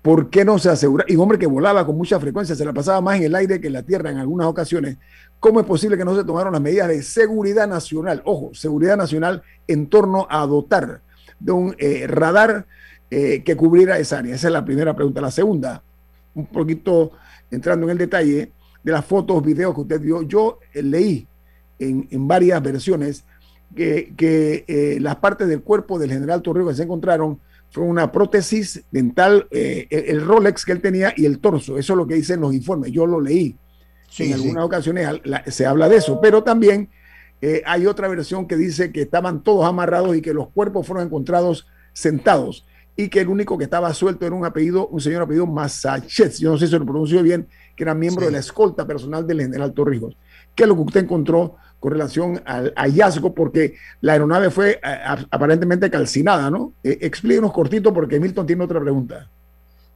[0.00, 1.04] ¿por qué no se asegura?
[1.06, 3.60] Y un hombre que volaba con mucha frecuencia, se la pasaba más en el aire
[3.60, 4.96] que en la tierra en algunas ocasiones.
[5.40, 8.22] ¿Cómo es posible que no se tomaron las medidas de seguridad nacional?
[8.24, 11.02] Ojo, seguridad nacional en torno a dotar
[11.38, 12.66] de un eh, radar
[13.10, 14.34] eh, que cubriera esa área.
[14.34, 15.20] Esa es la primera pregunta.
[15.20, 15.82] La segunda,
[16.34, 17.12] un poquito
[17.50, 18.52] entrando en el detalle
[18.82, 21.26] de las fotos, videos que usted vio, yo eh, leí
[21.78, 23.24] en, en varias versiones
[23.74, 28.82] que, eh, las partes del cuerpo del general Torrijos que se encontraron fue una prótesis
[28.90, 31.76] dental, eh, el Rolex que él tenía y el torso.
[31.78, 32.92] Eso es lo que dicen los informes.
[32.92, 33.56] Yo lo leí.
[34.18, 35.06] en algunas ocasiones
[35.48, 36.88] se habla de eso, pero también
[37.42, 41.06] eh, hay otra versión que dice que estaban todos amarrados y que los cuerpos fueron
[41.06, 42.64] encontrados sentados
[43.00, 46.50] y que el único que estaba suelto era un apellido, un señor apellido Massachusetts, yo
[46.50, 47.46] no sé si lo pronunció bien,
[47.76, 50.16] que era miembro de la escolta personal del general Torrijos.
[50.52, 54.98] ¿Qué es lo que usted encontró con relación al hallazgo, porque la aeronave fue eh,
[55.30, 56.72] aparentemente calcinada, ¿no?
[56.82, 59.30] Eh, explíquenos cortito porque Milton tiene otra pregunta.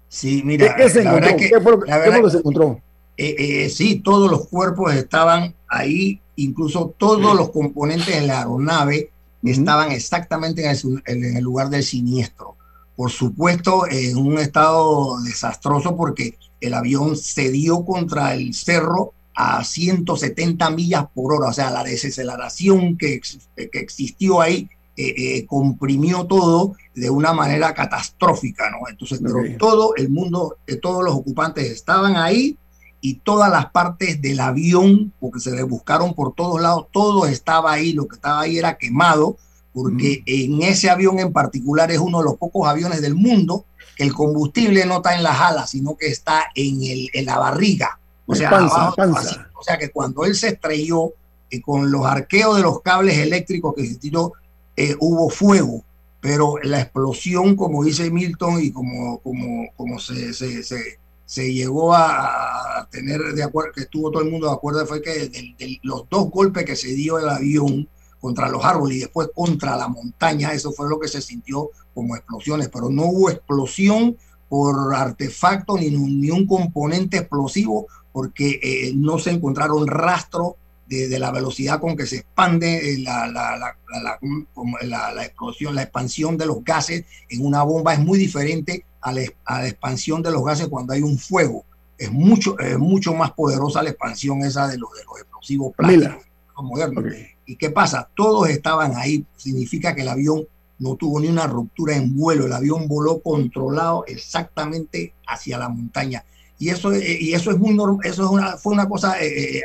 [0.09, 1.37] Sí, mira, ¿qué, se encontró?
[1.37, 2.81] ¿Qué fue, lo que se encontró?
[3.17, 9.11] Eh, sí, todos los cuerpos estaban ahí, incluso todos los componentes de la aeronave
[9.43, 12.55] estaban exactamente en en el, lugar del siniestro.
[13.03, 19.65] Por supuesto, en un estado desastroso porque el avión se dio contra el cerro a
[19.65, 23.21] 170 millas por hora, o sea, la desaceleración que,
[23.57, 28.89] que existió ahí eh, eh, comprimió todo de una manera catastrófica, ¿no?
[28.89, 32.57] Entonces, pero todo el mundo, eh, todos los ocupantes estaban ahí
[33.01, 37.73] y todas las partes del avión, porque se le buscaron por todos lados, todo estaba
[37.73, 39.39] ahí, lo que estaba ahí era quemado,
[39.73, 43.65] porque en ese avión en particular es uno de los pocos aviones del mundo
[43.97, 47.39] que el combustible no está en las alas, sino que está en, el, en la
[47.39, 47.99] barriga.
[48.27, 48.51] O sea,
[48.97, 51.13] o sea que cuando él se estrelló
[51.51, 54.33] eh, con los arqueos de los cables eléctricos que se tiró,
[54.77, 55.85] eh, hubo fuego,
[56.21, 62.89] pero la explosión, como dice Milton y como, como, como se, se, se, llegó a,
[62.91, 66.31] tener de acuerdo, que estuvo todo el mundo de acuerdo, fue que de, los dos
[66.31, 67.89] golpes que se dio el avión
[68.23, 72.15] contra los árboles y después contra la montaña, eso fue lo que se sintió como
[72.15, 74.17] explosiones, pero no hubo explosión
[74.49, 80.57] por artefacto ni, ni un componente explosivo porque eh, no se encontraron rastro
[80.87, 86.47] de, la velocidad con que se expande eh, la, la, la, explosión, la expansión de
[86.47, 89.23] los gases en una bomba es muy diferente a la,
[89.67, 91.65] expansión de los gases cuando hay un fuego.
[91.99, 96.25] Es mucho, mucho más poderosa la expansión esa de los, de los explosivos plásticos
[96.63, 97.32] modernos.
[97.47, 98.09] ¿Y qué pasa?
[98.15, 99.25] Todos estaban ahí.
[99.37, 100.47] Significa que el avión
[100.79, 102.47] no tuvo ni una ruptura en vuelo.
[102.47, 106.25] El avión voló controlado exactamente hacia la montaña
[106.63, 109.63] y eso, eh, y eso es muy eso es una, fue una cosa eh, eh,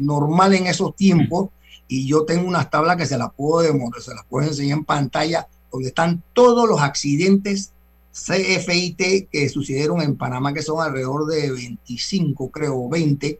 [0.00, 1.50] normal en esos tiempos
[1.86, 4.84] y yo tengo unas tablas que se las puedo demostrar, se las puedo enseñar en
[4.84, 7.70] pantalla donde están todos los accidentes
[8.12, 13.38] CFIT que sucedieron en Panamá, que son alrededor de 25, creo, 20,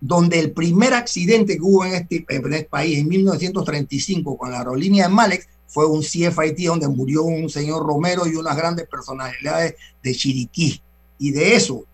[0.00, 5.08] donde el primer accidente que hubo en este, este, país en 1935 con la aerolínea
[5.08, 10.14] de Malex fue un CFIT donde murió un señor Romero y unas grandes personalidades de
[10.14, 10.82] Chiriquí.
[11.18, 11.84] Y de eso,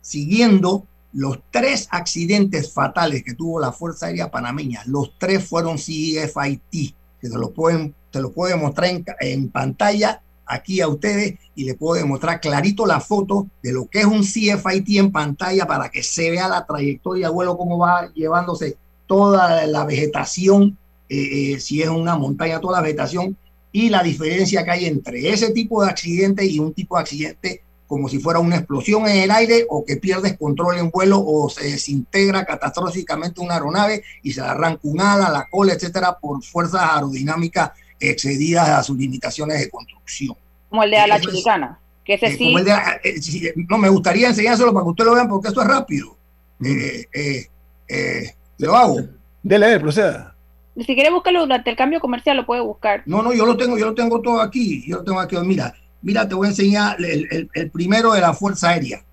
[0.00, 6.94] siguiendo los tres accidentes fatales que tuvo la Fuerza Aérea Panameña, los tres fueron CFIT,
[7.20, 11.74] que se lo pueden, te lo puedo mostrar en, pantalla aquí a ustedes y le
[11.74, 16.02] puedo demostrar clarito la foto de lo que es un CFIT en pantalla para que
[16.02, 18.76] se vea la trayectoria de vuelo, cómo va llevándose
[19.06, 20.76] toda la vegetación,
[21.08, 23.36] eh, eh, si es una montaña, toda la vegetación
[23.70, 27.62] y la diferencia que hay entre ese tipo de accidente y un tipo de accidente
[27.92, 31.50] como si fuera una explosión en el aire o que pierdes control en vuelo o
[31.50, 36.80] se desintegra catastróficamente una aeronave y se arranca un ala, la cola, etcétera, por fuerzas
[36.80, 37.72] aerodinámicas
[38.10, 40.36] excedidas a sus limitaciones de construcción.
[40.68, 42.44] Como el de la Chilicana, que ese Eh, sí.
[42.44, 42.72] como el de-
[43.04, 45.68] eh, sí, eh, no, me gustaría enseñárselo para que ustedes lo vean porque esto es
[45.68, 46.16] rápido.
[46.64, 47.46] Eh, eh,
[47.88, 48.96] eh, lo hago.
[49.42, 50.34] Dele, dele, proceda.
[50.76, 53.02] Si quiere buscarlo durante el cambio comercial, lo puede buscar.
[53.06, 54.82] No, no, yo lo tengo, yo lo tengo todo aquí.
[54.88, 55.36] Yo lo tengo aquí.
[55.44, 59.04] Mira, mira, te voy a enseñar el, el- el primero de la Fuerza Aérea.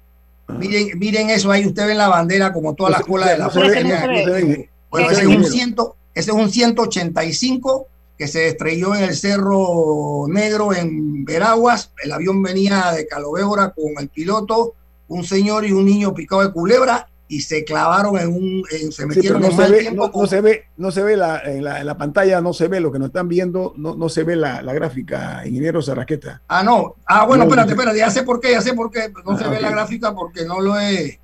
[0.48, 3.78] Miren, miren eso ahí, usted ve la bandera como toda la cola de la Fuerza
[3.78, 4.02] Aérea.
[4.02, 4.70] se ve.
[4.90, 5.52] Bueno, ¿Qué ese es un eso?
[5.52, 7.88] ciento, ese es un 185
[8.20, 11.94] que se estrelló en el Cerro Negro en Veraguas.
[12.04, 14.74] El avión venía de Calovébora con el piloto,
[15.08, 19.04] un señor y un niño picado de culebra y se clavaron en un, en- se
[19.04, 21.02] Sí, metieron no en se mal ve, tiempo no, con- no se ve, no se
[21.04, 23.74] ve la, en, la, en la pantalla, no se ve lo que nos están viendo,
[23.78, 26.42] no, no se ve la, la gráfica, ingeniero Sarraqueta.
[26.50, 26.96] Ah, no.
[27.06, 29.14] Ah, bueno, No, espérate, espérate, ya sé por qué, ya sé por qué.
[29.26, 29.62] No Ah, se ve ok.
[29.62, 31.20] la gráfica porque no lo he, eh,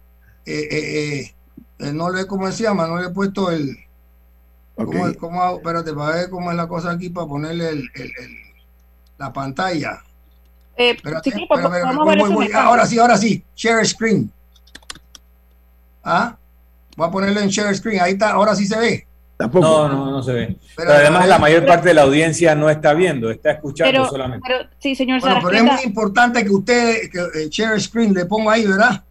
[0.46, 1.36] eh, eh,
[1.80, 2.88] eh, no le, ¿cómo se llama?
[2.88, 3.76] No le he puesto el,
[4.78, 4.86] Ok.
[4.92, 5.58] ¿cómo, cómo hago?
[5.58, 8.38] Espérate, para ver cómo es la cosa aquí para ponerle el, el- el-
[9.18, 10.02] la pantalla.
[10.78, 11.32] Eh, Espérate,
[11.84, 12.50] vamos voy, voy, voy.
[12.54, 14.30] ahora sí, ahora sí, share screen.
[16.04, 16.36] Ah,
[16.96, 19.08] voy a ponerlo en share screen, ahí está, ahora sí se ve.
[19.38, 19.66] Tampoco.
[19.66, 20.46] No, no, no se ve.
[20.48, 20.60] Pero,
[20.90, 24.06] Pero además la mayor Pero- parte de la audiencia no está viendo, está escuchando Pero,
[24.10, 24.44] solamente.
[24.48, 28.26] pero sí, señor Bueno, pero es muy importante que usted, que eh, share screen le
[28.26, 29.04] pongo ahí, ¿verdad?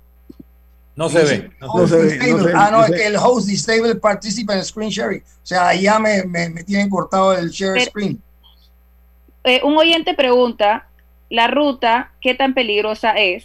[0.97, 1.51] No se ve.
[1.61, 2.32] no se No se ve, Disable.
[2.32, 5.20] no se ve, ah, no, es que el host disable participa en screen sharing.
[5.22, 8.22] O sea, ahí ya me, me, me tienen cortado el share Pero- screen.
[9.45, 10.88] eh, un oyente pregunta,
[11.30, 13.45] la ruta, ¿qué tan peligrosa es?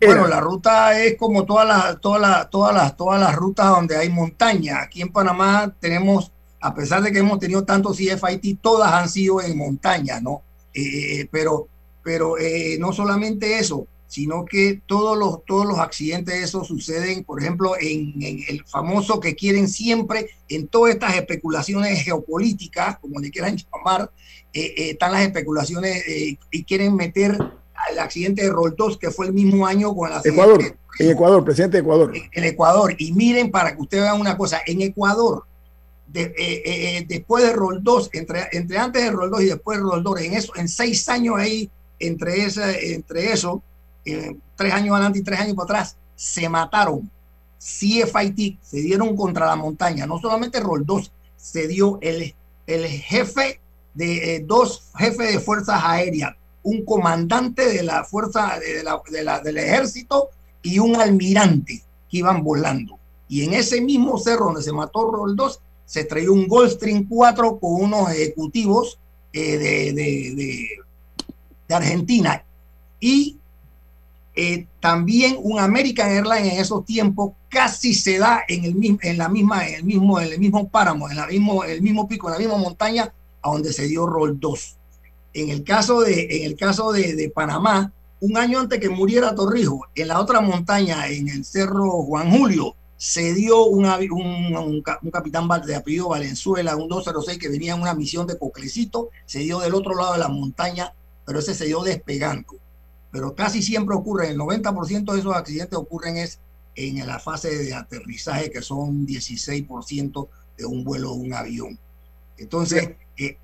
[0.00, 3.96] Bueno, la ruta es como todas las, todas las, todas las, todas las rutas donde
[3.96, 4.82] hay montaña.
[4.82, 6.30] Aquí en Panamá tenemos,
[6.60, 10.42] a pesar de que hemos tenido tantos CFIT, todas han sido en montaña, ¿no?
[10.74, 11.66] Eh, pero,
[12.04, 17.40] pero eh, no solamente eso, sino que todos los, todos los accidentes esos suceden, por
[17.42, 23.30] ejemplo, en, en el famoso que quieren siempre, en todas estas especulaciones geopolíticas, como le
[23.30, 24.10] quieran llamar,
[24.52, 27.32] eh, eh, están las especulaciones eh, y quieren meter
[27.90, 31.76] al accidente de Roldos, que fue el mismo año con accidente Ecuador, en Ecuador, presidente
[31.76, 32.12] de Ecuador.
[32.32, 32.94] en Ecuador.
[32.98, 35.44] Y miren para que ustedes vean una cosa, en Ecuador,
[36.06, 36.62] de- eh, eh,
[36.98, 40.52] eh, después de Roldós, entre, entre antes de Roldós y después de Roldós, en eso,
[40.56, 43.62] en seis años ahí, entre, ese, entre eso,
[44.06, 47.10] eh, tres años adelante y tres años para atrás, se mataron.
[47.58, 50.06] CFIT, se dieron contra la montaña.
[50.06, 52.34] No solamente Roldós, se dio el,
[52.66, 53.60] el jefe
[53.94, 59.22] de eh, dos jefes de fuerzas aéreas, un comandante de la fuerza de la- de
[59.24, 60.28] la- del ejército
[60.62, 62.98] y un almirante que iban volando.
[63.28, 67.82] Y en ese mismo cerro donde se mató Roldós, se traía un Gulfstream 4 con
[67.84, 68.98] unos ejecutivos
[69.32, 70.78] eh, de-
[71.68, 72.44] de Argentina.
[73.00, 73.38] Y
[74.36, 79.18] eh, también un American Airlines en esos tiempos casi se da en el mismo, en
[79.18, 82.28] la misma, en el mismo, en el mismo páramo, en la mismo, el mismo pico,
[82.28, 83.12] en la misma montaña
[83.42, 84.76] a donde se dio Roldós.
[85.32, 89.34] En el caso de, en el caso de, de Panamá, un año antes que muriera
[89.34, 94.56] Torrijos, en la otra montaña, en el cerro Juan Julio, se dio un, avi- un,
[94.56, 99.10] un un capitán de apellido Valenzuela, un 206 que venía en una misión de Coclecito,
[99.26, 100.92] se dio del otro lado de la montaña,
[101.26, 102.54] pero ese se dio despegando.
[103.16, 106.38] Pero casi siempre ocurre, el 90% de esos accidentes ocurren es
[106.74, 111.78] en la fase de aterrizaje, que son 16% de un vuelo de un avión.
[112.36, 113.38] Entonces, eh,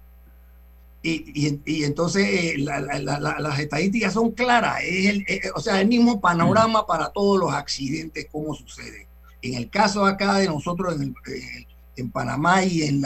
[1.03, 5.25] y, y- y entonces eh, la- la- la- la- las estadísticas son claras, es el,
[5.27, 9.07] eh, o sea, el mismo panorama para todos los accidentes, cómo sucede.
[9.41, 11.66] En el caso acá de nosotros en, el-
[11.97, 13.01] en Panamá y en,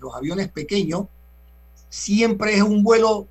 [0.00, 1.06] los aviones pequeños,
[1.88, 3.26] siempre es un vuelo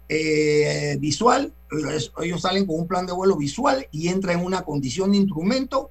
[0.99, 5.11] visual, ellos, ellos salen con un plan de vuelo visual y entran en una condición
[5.11, 5.89] de instrumento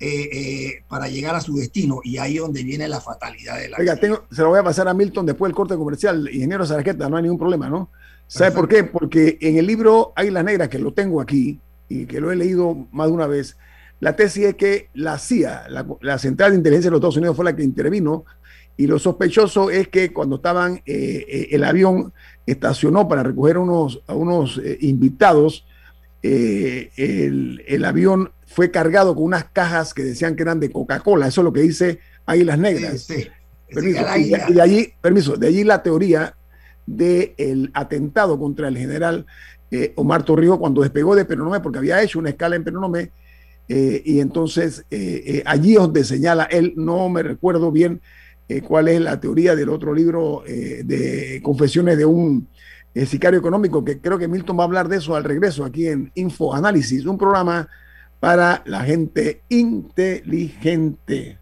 [0.00, 3.68] eh, eh, para llegar a su destino y ahí es donde viene la fatalidad de
[3.68, 6.28] la Oiga, tengo, se lo voy a pasar a Milton después del corte comercial.
[6.32, 7.88] Ingeniero Sarqueta, no hay ningún problema, ¿no?
[8.26, 8.82] ¿Sabe por qué?
[8.82, 12.88] Porque en el libro Águilas Negras, que lo tengo aquí y que lo he leído
[12.90, 13.56] más de una vez,
[14.00, 17.36] la tesis es que la CIA, la, la Central de Inteligencia de los Estados Unidos,
[17.36, 18.24] fue la que intervino
[18.76, 22.12] y lo sospechoso es que cuando estaban, eh, eh, el avión
[22.46, 25.66] estacionó para recoger unos, a unos eh, invitados,
[26.22, 31.26] eh, el, el avión fue cargado con unas cajas que decían que eran de Coca-Cola.
[31.26, 33.02] Eso es lo que dice Águilas Negras.
[33.02, 33.28] Sí, sí.
[33.72, 34.04] Permiso.
[34.16, 36.34] Y, de, allí, permiso, de allí la teoría
[36.86, 39.26] del atentado contra el general
[39.70, 43.10] eh, Omar Torrijos cuando despegó de Peronome, porque había hecho una escala en Peronome,
[43.68, 48.02] eh, y entonces eh, allí es donde señala él, no me recuerdo bien
[48.52, 52.48] eh, cuál es la teoría del otro libro eh, de confesiones de un
[52.94, 55.88] eh, sicario económico, que creo que Milton va a hablar de eso al regreso aquí
[55.88, 57.66] en Info Análisis, un programa
[58.20, 61.38] para la gente inteligente.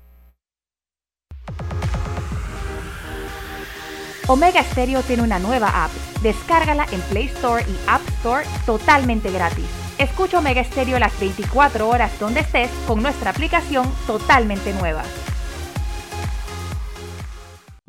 [4.29, 5.91] Omega Stereo tiene una nueva app.
[6.23, 9.67] Descárgala en Play Store y App Store totalmente gratis.
[9.99, 15.03] Escucha Omega Stereo las 24 horas donde estés con nuestra aplicación totalmente nueva.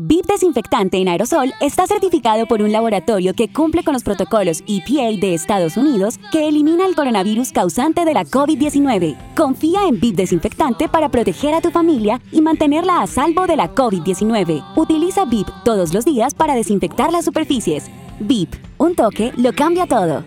[0.04, 5.16] VIP Desinfectante en aerosol está certificado por un laboratorio que cumple con los protocolos EPA
[5.22, 9.16] de Estados Unidos que elimina el coronavirus causante de la COVID-19.
[9.36, 13.76] Confía en VIP Desinfectante para proteger a tu familia y mantenerla a salvo de la
[13.76, 14.76] COVID-19.
[14.76, 17.92] Utiliza VIP todos los días para desinfectar las superficies.
[18.20, 20.24] VIP, un toque lo cambia todo.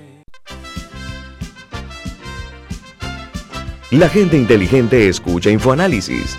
[3.91, 6.39] La gente inteligente escucha InfoAnálisis.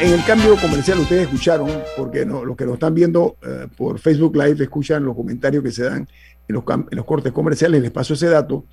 [0.00, 3.98] En el cambio comercial ustedes escucharon, porque no, los que nos están viendo eh, por
[3.98, 6.08] Facebook Live escuchan los comentarios que se dan
[6.48, 8.64] en los, en los cortes comerciales, les paso ese dato.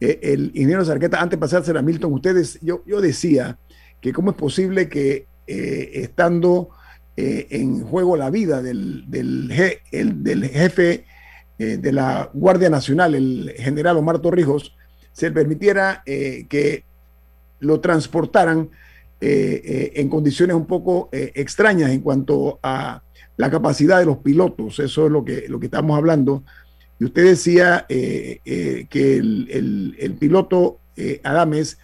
[0.00, 3.58] Eh, el ingeniero Sarqueta, antes de pasársela a Milton, ustedes, yo, yo decía
[4.00, 6.70] que cómo es posible que eh, estando
[7.16, 9.46] en juego la vida del, del,
[10.24, 11.04] del jefe
[11.58, 14.74] de la Guardia Nacional, el general Omar Torrijos,
[15.12, 16.82] se permitiera que
[17.60, 18.70] lo transportaran
[19.94, 23.02] en condiciones un poco eh, extrañas en cuanto a
[23.36, 24.78] la capacidad de los pilotos.
[24.78, 26.42] Eso es lo que, lo que estamos hablando.
[26.98, 30.78] Y usted decía que el, el, piloto
[31.24, 31.78] Adames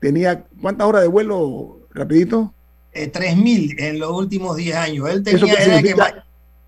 [0.00, 2.54] tenía, ¿cuántas horas de vuelo, rapidito?
[2.94, 5.10] 3.000 en los últimos 10 años.
[5.10, 5.54] Él tenía...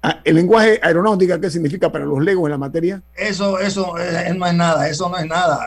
[0.03, 3.03] Ah, ¿El lenguaje aeronáutica qué significa para los legos en la materia?
[3.17, 3.95] Eso, eso,
[4.37, 5.67] no es nada, eso no es nada.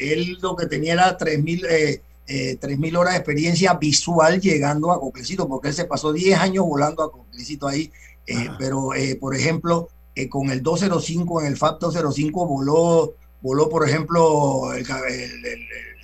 [0.00, 5.48] él lo que tenía era 3.000 eh, 3.000 horas de experiencia visual llegando a Coplecito,
[5.48, 7.92] porque él se pasó 10 años volando a Coplecito ahí.
[8.26, 13.68] Eh, pero, eh, por ejemplo, eh, con el 205, en el FAP 205 voló, voló
[13.68, 14.84] por ejemplo, el,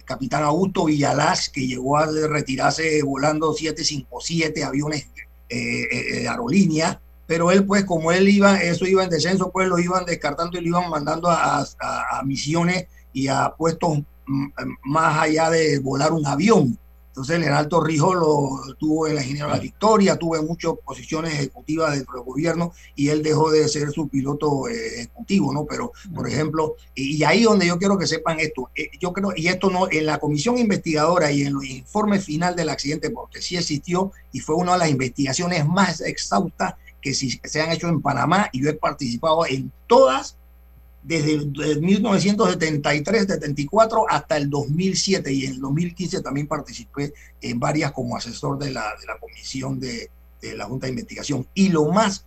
[0.05, 5.07] capitán Augusto Villalaz, que llegó a retirarse volando 757 aviones
[5.49, 7.01] de aerolínea.
[7.27, 10.63] Pero él, pues, como él iba, eso iba en descenso, pues lo iban descartando y
[10.63, 14.01] lo iban mandando a, a misiones y a puestos
[14.85, 16.79] más allá de volar un avión.
[17.13, 20.73] Entonces, el Alto Rijo lo tuvo en la Ingeniería de la Victoria, tuvo en muchas
[20.83, 25.67] posiciones ejecutivas dentro del gobierno y él dejó de ser su piloto eh, ejecutivo, ¿no?
[25.67, 29.49] Pero, por ejemplo, y ahí donde yo quiero que sepan esto, eh, yo creo, y
[29.49, 33.59] esto no, en la comisión investigadora y en los informes final del accidente, porque sí
[33.59, 38.49] existió y fue una de las investigaciones más exhaustas que se han hecho en Panamá
[38.53, 40.39] y yo he participado en todas
[41.03, 48.17] desde el 1973-74 hasta el 2007 y en el 2015 también participé en varias como
[48.17, 51.45] asesor de la, de la comisión de, de, la Junta de Investigación.
[51.55, 52.25] Y lo más,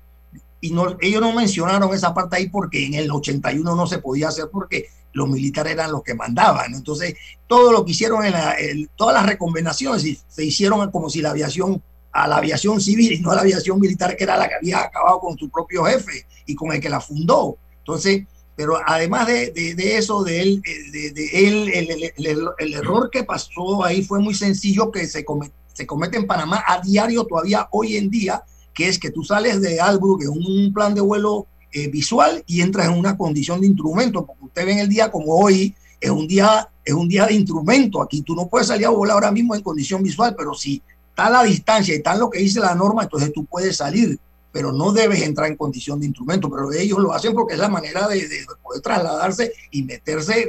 [0.60, 4.28] y no, ellos no mencionaron esa parte ahí porque en el 81 no se podía
[4.28, 6.74] hacer porque los militares eran los que mandaban.
[6.74, 7.16] Entonces,
[7.48, 8.58] todo lo que hicieron, en, la,
[8.98, 13.32] todas las recomendaciones se hicieron como si la aviación a la aviación civil y no
[13.32, 16.56] a la aviación militar, que era la que había acabado con su propio jefe y
[16.56, 17.58] con el que la fundó.
[17.80, 18.24] Entonces,
[18.56, 22.14] pero además de, de, eso, de él, eh, de, él
[22.58, 26.64] el, error que pasó ahí fue muy sencillo que se comete, se comete en Panamá
[26.66, 28.44] a diario todavía hoy en día,
[28.74, 32.62] que es que tú sales de algo, que un plan de vuelo eh, visual y
[32.62, 36.10] entras en una condición de instrumento, porque usted ve en el día como hoy, es
[36.10, 38.02] un día, es un día de instrumento.
[38.02, 41.30] Aquí tú no puedes salir a volar ahora mismo en condición visual, pero si está
[41.30, 44.18] la distancia y está lo que dice la norma, entonces tú puedes salir
[44.56, 46.50] pero no debes entrar en condición de instrumento.
[46.50, 48.26] Pero ellos lo hacen porque es la manera de,
[48.64, 50.48] poder trasladarse y meterse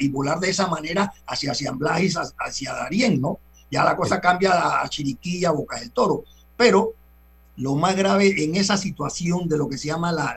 [0.00, 3.38] y volar de esa manera hacia San Blas hacia Darién, ¿no?
[3.70, 6.24] Ya la cosa cambia a Chiriquí, a Boca del Toro.
[6.56, 6.94] Pero
[7.54, 10.36] lo más grave en esa situación de lo que se llama la,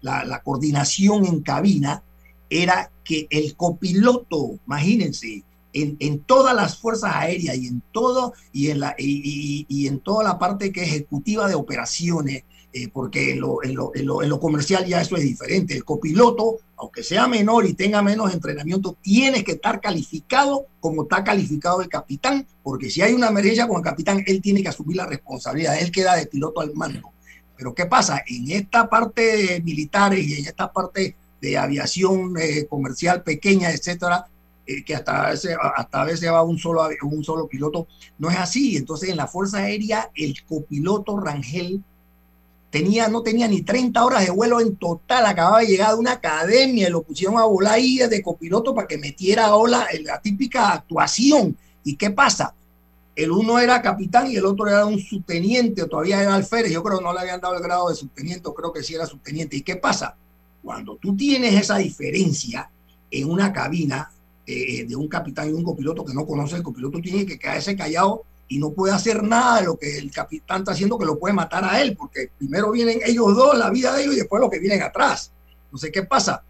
[0.00, 2.02] la, la coordinación en cabina
[2.48, 5.44] era que el copiloto, imagínense,
[5.76, 10.38] en, todas las fuerzas aéreas y en todo y en la y, en toda la
[10.38, 15.00] parte que ejecutiva de operaciones eh, porque en lo, en, lo, en lo, comercial ya
[15.00, 15.74] eso es diferente.
[15.74, 21.24] El copiloto aunque sea menor y tenga menos entrenamiento tiene que estar calificado como está
[21.24, 24.96] calificado el capitán porque si hay una emergencia con el capitán él tiene que asumir
[24.96, 27.12] la responsabilidad él queda de piloto al mando.
[27.56, 32.66] Pero qué pasa en esta parte de militares y en esta parte de aviación eh,
[32.66, 34.26] comercial pequeña etcétera
[34.66, 37.86] eh, que hasta a, veces, hasta a veces va un solo, un solo piloto.
[38.18, 38.76] No es así.
[38.76, 41.82] Entonces, en la Fuerza Aérea, el copiloto Rangel
[42.70, 45.24] tenía, no tenía ni 30 horas de vuelo en total.
[45.26, 48.88] Acababa de llegar de una academia y lo pusieron a volar ahí de copiloto para
[48.88, 51.56] que metiera ola, la típica actuación.
[51.84, 52.52] ¿Y qué pasa?
[53.14, 56.72] El uno era capitán y el otro era un subteniente, o todavía era alférez.
[56.72, 59.06] Yo creo que no le habían dado el grado de subteniente, creo que sí era
[59.06, 59.56] subteniente.
[59.56, 60.16] ¿Y qué pasa?
[60.62, 62.68] Cuando tú tienes esa diferencia
[63.10, 64.10] en una cabina,
[64.46, 67.74] eh, de un capitán y un copiloto que no conoce, el copiloto tiene que quedarse
[67.74, 71.18] callado y no puede hacer nada de lo que el capitán está haciendo que lo
[71.18, 74.40] puede matar a él, porque primero vienen ellos dos, la vida de ellos, y después
[74.40, 75.32] los que vienen atrás.
[75.64, 76.42] Entonces, ¿qué pasa?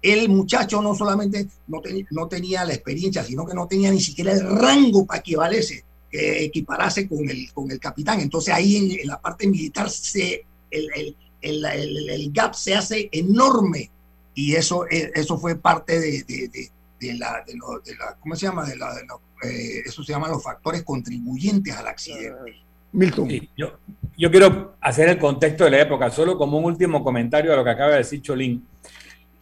[0.00, 4.32] El muchacho no solamente no, no tenía la experiencia, sino que no tenía ni siquiera
[4.32, 8.20] el rango para equivalerse, eh, equipararse con el, con el capitán.
[8.20, 13.90] Entonces ahí en, la parte militar se, el, el, el, el, gap se hace enorme
[14.34, 16.70] y eso, eh, eso fue parte de, de de
[17.16, 18.64] la, de, lo, de la ¿cómo se llama?
[18.64, 19.02] De la, de
[19.42, 22.62] eh, eso se llama los factores contribuyentes al accidente.
[22.92, 23.28] Milton.
[23.56, 23.78] yo,
[24.18, 27.64] yo quiero hacer el contexto de la época, solo como un último comentario a lo
[27.64, 28.66] que acaba de decir Cholín.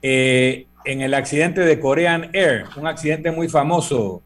[0.00, 4.22] Eh, en el accidente de Korean Air, un accidente muy famoso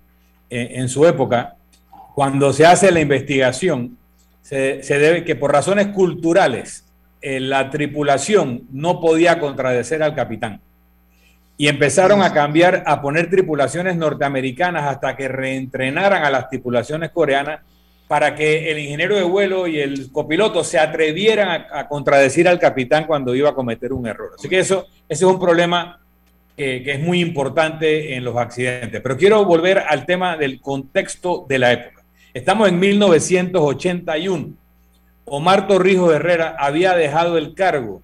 [0.50, 1.56] en, en su época,
[2.14, 3.98] cuando se hace la investigación,
[4.42, 6.84] se, se debe que por razones culturales
[7.20, 10.60] eh, la tripulación no podía contradecer al capitán
[11.56, 17.60] y empezaron a cambiar, a poner tripulaciones norteamericanas hasta que reentrenaran a las tripulaciones coreanas
[18.08, 23.06] para que el ingeniero de vuelo y el copiloto se atrevieran a, contradecir al capitán
[23.06, 24.32] cuando iba a cometer un error.
[24.36, 26.00] Así que eso, ese es un problema
[26.56, 29.00] que es muy importante en los accidentes.
[29.00, 32.04] Pero quiero volver al tema del contexto de la época.
[32.32, 34.54] Estamos en 1981.
[35.24, 38.02] Omar Torrijos Herrera había dejado el cargo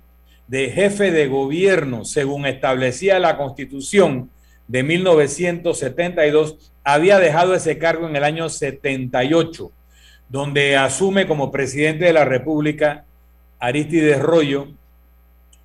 [0.51, 4.31] de jefe de gobierno, según establecía la constitución
[4.67, 9.71] de 1972, había dejado ese cargo en el año 78,
[10.29, 13.05] donde asume como presidente de la República
[13.61, 14.67] Aristides Rollo,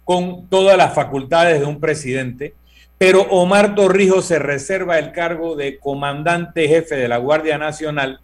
[0.03, 2.53] con todas las facultades de un presidente,
[2.99, 8.19] pero Omar Torrijos se reserva el cargo de comandante jefe de la Guardia Nacional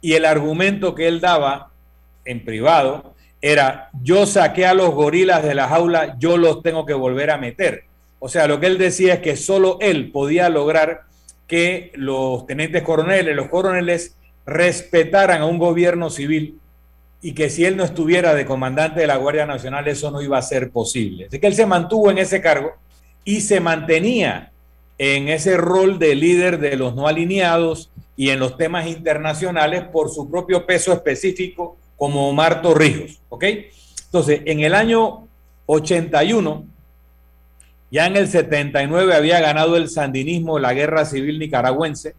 [0.00, 1.70] y el argumento que él daba
[2.24, 6.94] en privado era yo saqué a los gorilas de la jaula, yo los tengo que
[6.94, 7.84] volver a meter.
[8.20, 11.02] O sea, lo que él decía es que solo él podía lograr
[11.48, 14.16] que los tenientes coroneles, los coroneles,
[14.46, 16.60] respetaran a un gobierno civil
[17.20, 20.38] y que si él no estuviera de comandante de la Guardia Nacional eso no iba
[20.38, 21.26] a ser posible.
[21.26, 22.72] Así que él se mantuvo en ese cargo
[23.24, 24.52] y se mantenía
[24.98, 30.10] en ese rol de líder de los no alineados y en los temas internacionales por
[30.10, 33.44] su propio peso específico como Omar Torrijos, ¿ok?
[34.06, 35.28] Entonces, en el año
[35.66, 36.64] 81,
[37.92, 42.16] ya en el 79 había ganado el sandinismo la guerra civil nicaragüense,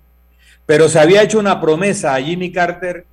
[0.66, 3.06] pero se había hecho una promesa a Jimmy Carter,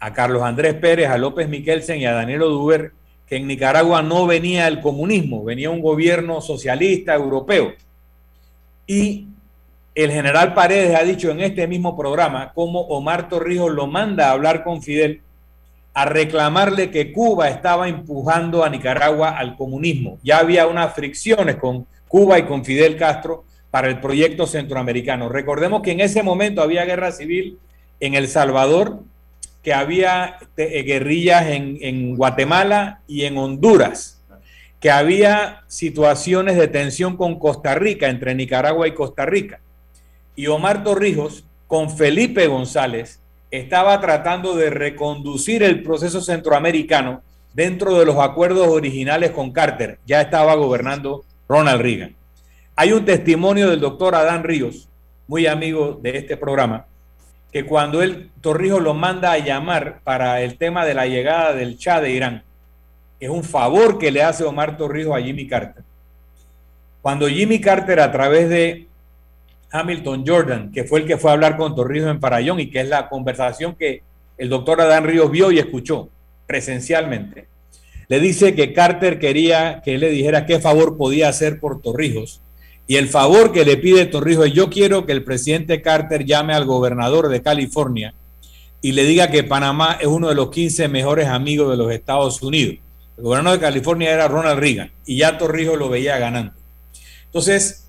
[0.00, 2.92] a Carlos Andrés Pérez, a López Miquelsen y a Daniel Duber,
[3.26, 7.74] que en Nicaragua no venía el comunismo, venía un gobierno socialista europeo.
[8.86, 9.26] Y
[9.94, 14.32] el general Paredes ha dicho en este mismo programa cómo Omar Torrijos lo manda a
[14.32, 15.20] hablar con Fidel
[15.94, 20.18] a reclamarle que Cuba estaba empujando a Nicaragua al comunismo.
[20.24, 25.28] Ya había unas fricciones con Cuba y con Fidel Castro para el proyecto centroamericano.
[25.28, 27.58] Recordemos que en ese momento había guerra civil
[28.00, 29.00] en El Salvador,
[29.62, 34.22] que había eh, guerrillas en, en Guatemala y en Honduras,
[34.80, 39.60] que había situaciones de tensión con Costa Rica, entre Nicaragua y Costa Rica.
[40.36, 43.20] Y Omar Torrijos, con Felipe González,
[43.58, 49.98] estaba tratando de reconducir el proceso centroamericano dentro de los acuerdos originales con Carter.
[50.06, 52.16] Ya estaba gobernando Ronald Reagan.
[52.76, 54.88] Hay un testimonio del doctor Adán Ríos,
[55.28, 56.86] muy amigo de este programa,
[57.52, 61.76] que cuando él, Torrijos lo manda a llamar para el tema de la llegada del
[61.76, 62.42] Shah de Irán,
[63.20, 65.84] es un favor que le hace Omar Torrijos a Jimmy Carter.
[67.00, 68.88] Cuando Jimmy Carter a través de
[69.74, 72.80] Hamilton Jordan, que fue el que fue a hablar con Torrijos en Parayón y que
[72.80, 74.02] es la conversación que
[74.38, 76.10] el doctor Adán Ríos vio y escuchó
[76.46, 77.48] presencialmente.
[78.06, 82.42] Le dice que Carter quería que él le dijera qué favor podía hacer por Torrijos
[82.86, 86.54] Y el favor que le pide Torrijos es, yo quiero que el presidente Carter llame
[86.54, 88.14] al gobernador de California
[88.80, 92.40] y le diga que Panamá es uno de los 15 mejores amigos de los Estados
[92.42, 92.76] Unidos.
[93.16, 96.52] El gobernador de California era Ronald Reagan y ya Torrijos lo veía ganando.
[97.24, 97.83] Entonces,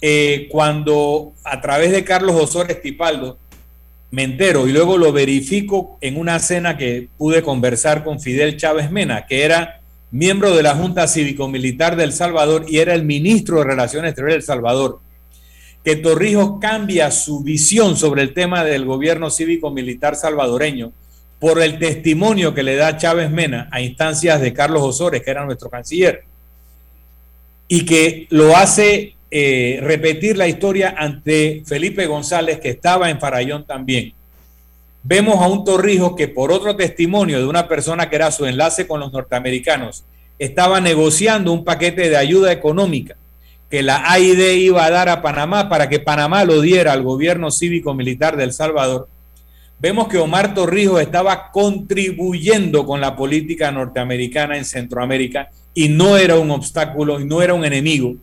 [0.00, 3.38] eh, cuando a través de Carlos Osores Tipaldo
[4.10, 8.90] me entero y luego lo verifico en una cena que pude conversar con Fidel Chávez
[8.90, 9.80] Mena, que era
[10.10, 14.42] miembro de la Junta Cívico-Militar del Salvador y era el ministro de Relaciones Exteriores del
[14.46, 15.00] Salvador,
[15.84, 20.92] que Torrijos cambia su visión sobre el tema del gobierno cívico-militar salvadoreño
[21.38, 25.44] por el testimonio que le da Chávez Mena a instancias de Carlos Osores, que era
[25.44, 26.24] nuestro canciller,
[27.68, 33.66] y que lo hace eh, repetir la historia ante Felipe González, que estaba en Farallón
[33.66, 34.12] también.
[35.02, 38.86] Vemos a un Torrijos que por otro testimonio de una persona que era su enlace
[38.86, 40.04] con los norteamericanos,
[40.38, 43.16] estaba negociando un paquete de ayuda económica
[43.70, 47.50] que la AID iba a dar a Panamá para que Panamá lo diera al gobierno
[47.50, 49.08] cívico-militar del Salvador
[49.78, 56.36] vemos que Omar Torrijos estaba contribuyendo con la política norteamericana en Centroamérica y no era
[56.36, 58.16] un obstáculo y no era un enemigo,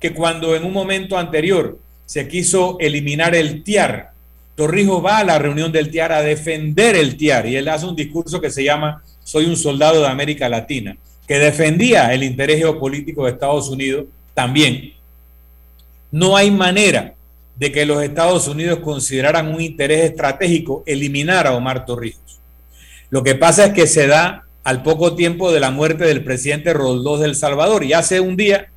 [0.00, 4.12] que cuando en un momento anterior se quiso eliminar el TIAR,
[4.54, 7.94] Torrijos va a la reunión del TIAR a defender el TIAR y él hace un
[7.94, 10.96] discurso que se llama Soy un soldado de América Latina,
[11.26, 14.94] que defendía el interés geopolítico de Estados Unidos también.
[16.10, 17.14] No hay manera
[17.56, 22.40] de que los Estados Unidos consideraran un interés estratégico eliminar a Omar Torrijos.
[23.10, 26.72] Lo que pasa es que se da al poco tiempo de la muerte del presidente
[26.72, 28.68] Roldós del Salvador y hace un día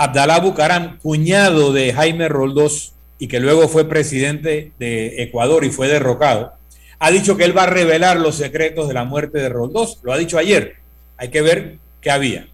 [0.00, 5.88] Abdalá Bucaram, cuñado de Jaime Roldós y que luego fue presidente de Ecuador y fue
[5.88, 6.52] derrocado,
[7.00, 9.98] ha dicho que él va a revelar los secretos de la muerte de Roldós.
[10.04, 10.76] Lo ha dicho ayer.
[11.16, 12.46] Hay que ver qué había.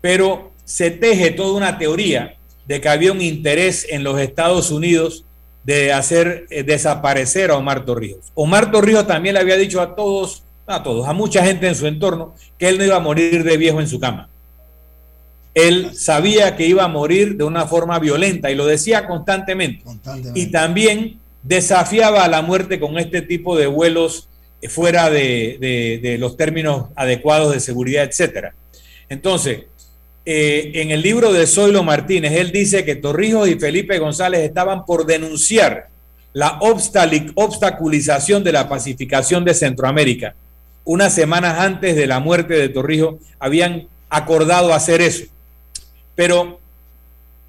[0.00, 5.24] Pero se teje toda una teoría de que había un interés en los Estados Unidos
[5.64, 8.26] de hacer eh, desaparecer a Omar Torrijos.
[8.34, 11.88] Omar Torrijos también le había dicho a todos, a todos, a mucha gente en su
[11.88, 14.28] entorno, que él no iba a morir de viejo en su cama.
[15.56, 19.82] Él sabía que iba a morir de una forma violenta y lo decía constantemente.
[20.34, 24.28] Y también desafiaba a la muerte con este tipo de vuelos
[24.68, 28.54] fuera de, de los términos adecuados de seguridad, etcétera.
[29.08, 29.60] Entonces,
[30.28, 34.84] eh, en el libro de Zoilo Martínez, él dice que Torrijos y Felipe González estaban
[34.84, 35.88] por denunciar
[36.32, 40.34] la obstaculización de la pacificación de Centroamérica.
[40.84, 45.24] Unas semanas antes de la muerte de Torrijos habían acordado hacer eso.
[46.16, 46.58] Pero,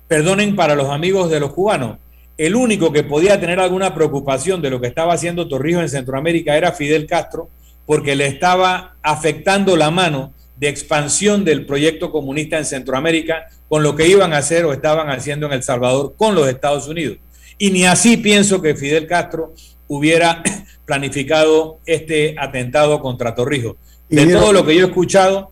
[0.07, 1.97] perdonen para los amigos de los cubanos,
[2.37, 6.55] el único que podía tener alguna preocupación de lo que estaba haciendo Torrijos en Centroamérica
[6.55, 7.49] era Fidel Castro,
[7.87, 13.95] porque le estaba afectando la mano de expansión del proyecto comunista en Centroamérica con lo
[13.95, 17.17] que iban a hacer o estaban haciendo en El Salvador con los Estados Unidos.
[17.57, 19.53] Y ni así pienso que Fidel Castro
[19.87, 20.43] hubiera
[20.85, 23.77] planificado este atentado contra Torrijos.
[24.09, 25.51] De todo lo que yo he escuchado,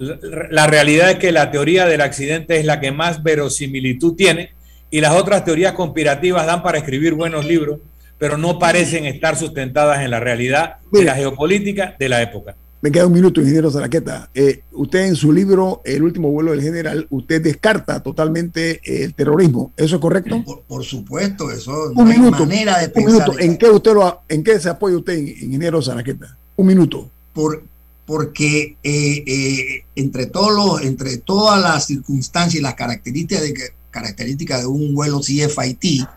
[0.00, 4.52] la realidad es que la teoría del accidente es la que más verosimilitud tiene
[4.90, 7.80] y las otras teorías conspirativas dan para escribir buenos libros,
[8.18, 12.56] pero no parecen estar sustentadas en la realidad de la geopolítica de la época.
[12.82, 14.30] Me queda un minuto, ingeniero Zaraqueta.
[14.34, 19.72] Eh, usted en su libro, El último vuelo del general, usted descarta totalmente el terrorismo.
[19.76, 20.42] ¿Eso es correcto?
[20.66, 23.28] Por, supuesto, eso no hay manera de pensar.
[23.28, 23.38] Un minuto.
[23.38, 26.38] ¿En qué, usted lo, ¿En qué se apoya usted, ingeniero Zaraqueta?
[26.56, 27.10] Un minuto.
[27.34, 27.64] Por,
[28.10, 33.54] porque eh, eh, entre, todos entre todas las circunstancias y las características de,
[33.92, 36.08] características de un vuelo CFIT,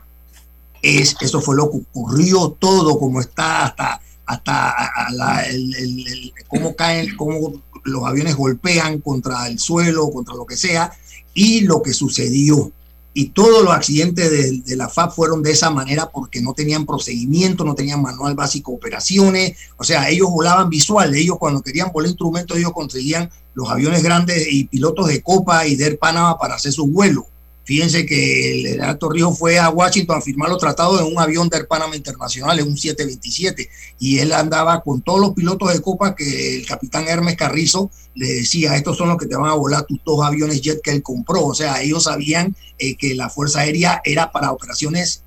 [0.82, 4.74] es, eso fue lo que ocurrió todo como está hasta hasta
[6.48, 10.91] cómo caen, cómo los aviones golpean contra el suelo, contra lo que sea,
[11.36, 12.72] y lo que sucedió.
[13.14, 17.64] Y todos los accidentes de, la FAB fueron de esa manera porque no tenían procedimiento,
[17.64, 19.57] no tenían manual básico de operaciones.
[19.78, 21.14] O sea, ellos volaban visual.
[21.14, 25.76] Ellos cuando querían volar instrumentos, ellos conseguían los aviones grandes y pilotos de Copa y
[25.76, 27.26] de Panamá para hacer sus vuelos.
[27.66, 31.47] Fíjense que el general Torrijos fue a Washington a firmar los tratados en un avión
[31.47, 36.14] del Panamá Internacional, en un 727, y él andaba con todos los pilotos de copa
[36.14, 39.86] que el capitán Hermes Carrizo le decía, estos son los que te van a volar
[39.86, 41.45] tus dos aviones jet que él compró.
[41.45, 45.24] O sea, ellos sabían eh, que la Fuerza Aérea era para operaciones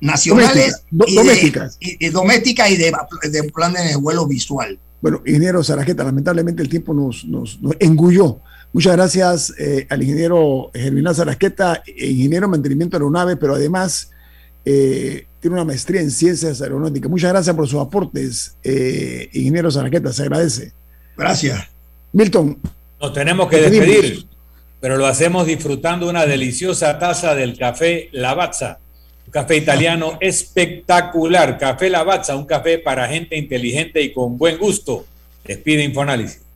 [0.00, 1.76] nacionales y, domésticas.
[1.80, 2.92] y, domésticas y de,
[3.30, 4.78] de plan de vuelo visual.
[5.02, 8.40] Bueno, ingeniero Sarajeta, lamentablemente el tiempo nos, nos, nos engulló.
[8.72, 14.10] Muchas gracias eh, al ingeniero Germinal Zarasqueta, ingeniero de mantenimiento aeronave, pero además
[14.64, 17.10] eh, tiene una maestría en ciencias aeronáuticas.
[17.10, 20.72] Muchas gracias por sus aportes, eh, ingeniero Zarasqueta, se agradece.
[21.16, 21.68] Gracias.
[22.12, 22.58] Milton.
[23.00, 24.26] Nos tenemos que despedir.
[24.80, 28.78] pero lo hacemos disfrutando una deliciosa taza del café Lavazza,
[29.26, 31.58] un café italiano espectacular.
[31.58, 35.04] Café Lavazza, un café para gente inteligente y con buen gusto.
[35.44, 36.49] Les pide Infoanálisis.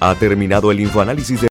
[0.00, 1.44] Ha terminado el Infoanálisis de